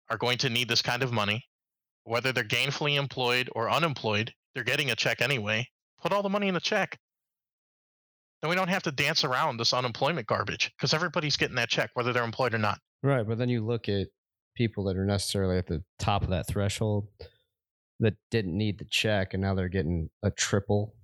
[0.09, 1.43] are going to need this kind of money.
[2.03, 5.67] Whether they're gainfully employed or unemployed they're getting a check anyway.
[6.01, 6.97] Put all the money in the check.
[8.41, 11.91] Then we don't have to dance around this unemployment garbage because everybody's getting that check,
[11.93, 12.79] whether they're employed or not.
[13.03, 14.07] Right, but then you look at
[14.55, 17.07] people that are necessarily at the top of that threshold
[17.99, 20.94] that didn't need the check, and now they're getting a triple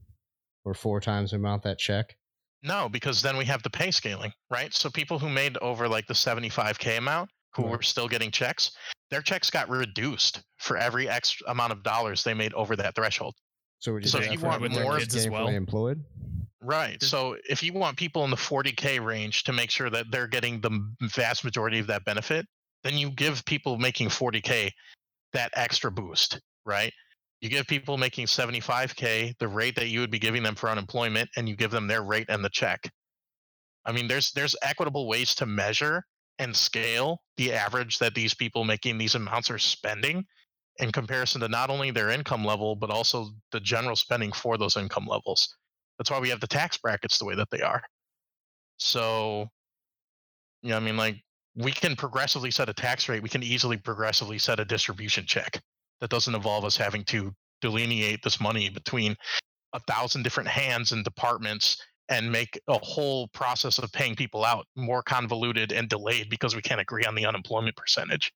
[0.65, 2.15] or four times the amount that check.
[2.63, 4.73] No, because then we have the pay scaling, right?
[4.73, 7.71] So people who made over like the 75k amount, who Right.
[7.71, 8.71] were still getting checks,
[9.09, 13.33] their checks got reduced for every X amount of dollars they made over that threshold.
[13.79, 15.47] So would you So if you want everyone more- that's Kids as well?
[15.47, 16.03] employed?
[16.61, 17.01] Right.
[17.01, 20.61] So if you want people in the 40k range to make sure that they're getting
[20.61, 22.45] the vast majority of that benefit,
[22.83, 24.71] then you give people making 40k
[25.33, 26.93] that extra boost, right?
[27.41, 31.27] You give people making 75k the rate that you would be giving them for unemployment
[31.35, 32.89] and you give them their rate and the check.
[33.83, 36.03] I mean, there's there's equitable ways to measure
[36.37, 40.23] and scale the average that these people making these amounts are spending
[40.77, 44.77] in comparison to not only their income level but also the general spending for those
[44.77, 45.55] income levels.
[45.97, 47.81] That's why we have the tax brackets the way that they are.
[48.77, 49.47] So,
[50.61, 51.17] yeah, I mean, like
[51.55, 53.23] we can progressively set a tax rate.
[53.23, 55.59] We can easily progressively set a distribution check
[56.01, 57.31] that doesn't involve us having to
[57.61, 59.15] delineate this money between
[59.73, 61.77] a thousand different hands and departments
[62.09, 66.61] and make a whole process of paying people out more convoluted and delayed because we
[66.61, 68.33] can't agree on the unemployment percentage.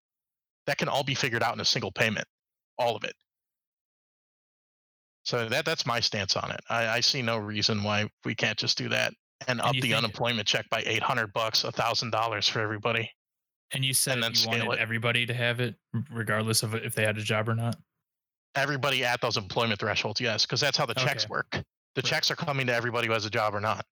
[0.68, 2.26] That can all be figured out in a single payment,
[2.78, 3.14] all of it.
[5.24, 6.62] So that that's my stance on it.
[6.70, 9.12] I, I see no reason why we can't just do that
[9.48, 13.10] and, And up the unemployment check by eight hundred bucks, a thousand dollars for everybody.
[13.74, 14.80] And you said And you wanted it.
[14.80, 15.76] everybody to have it,
[16.12, 17.76] regardless of if they had a job or not.
[18.56, 21.50] Everybody at those employment thresholds, yes, because that's how the checks work.
[21.52, 21.62] The
[21.98, 22.06] Right.
[22.06, 23.86] checks are coming to everybody who has a job or not.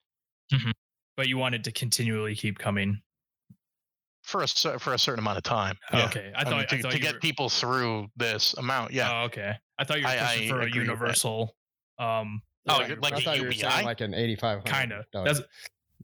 [1.18, 3.02] But you wanted to continually keep coming.
[4.24, 5.78] For a for a certain amount of time.
[5.92, 6.06] Yeah.
[6.06, 8.54] Okay, I I thought, mean, I to, thought to you get were- people through this
[8.54, 9.12] amount, yeah.
[9.22, 9.54] Oh, okay.
[9.78, 10.94] I thought you were pushing I for a agree with that.
[10.94, 11.56] universal.
[12.00, 13.84] Um, Oh, like- you're- like I a thought you were UBI?
[13.84, 14.64] like an eighty-five.
[14.64, 15.06] kind of.
[15.14, 15.42] That's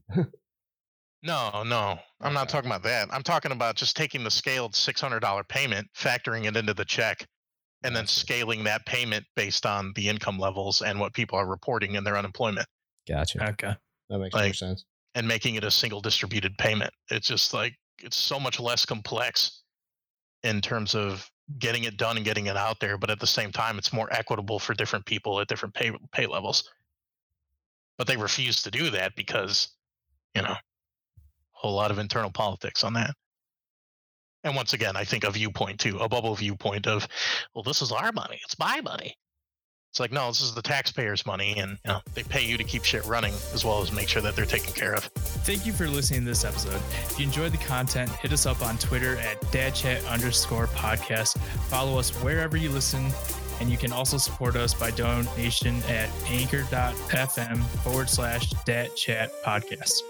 [1.22, 3.08] No, no, I'm not talking about that.
[3.12, 7.26] I'm talking about just taking the scaled $600 payment, factoring it into the check,
[7.82, 11.94] and then scaling that payment based on the income levels and what people are reporting
[11.94, 12.66] in their unemployment,
[13.06, 13.50] gotcha.
[13.50, 13.74] okay.
[14.08, 14.84] That makes more like- sense.
[15.14, 16.92] and making it a single distributed payment.
[17.10, 19.62] It's just like it's so much less complex
[20.42, 23.52] in terms of getting it done and getting it out there, but at the same
[23.52, 26.70] time, it's more equitable for different people at different pay pay levels.
[27.98, 29.68] But they refuse to do that because,
[30.34, 30.60] you know, a
[31.60, 33.10] whole lot of internal politics on that.
[34.44, 37.06] And once again, I think a viewpoint too, a bubble viewpoint of,
[37.54, 39.14] well, this is our money, it's my money.
[39.90, 42.62] It's like, no, this is the taxpayers' money, and you know, they pay you to
[42.62, 45.02] keep shit running as well as make sure that they're taken care of.
[45.04, 46.80] Thank you for listening to this episode.
[47.10, 51.38] If you enjoyed the content, hit us up on Twitter at dadchat underscore podcast.
[51.68, 53.10] Follow us wherever you listen,
[53.60, 60.02] and you can also support us by donation at anchor.fm forward slash dadchat podcast.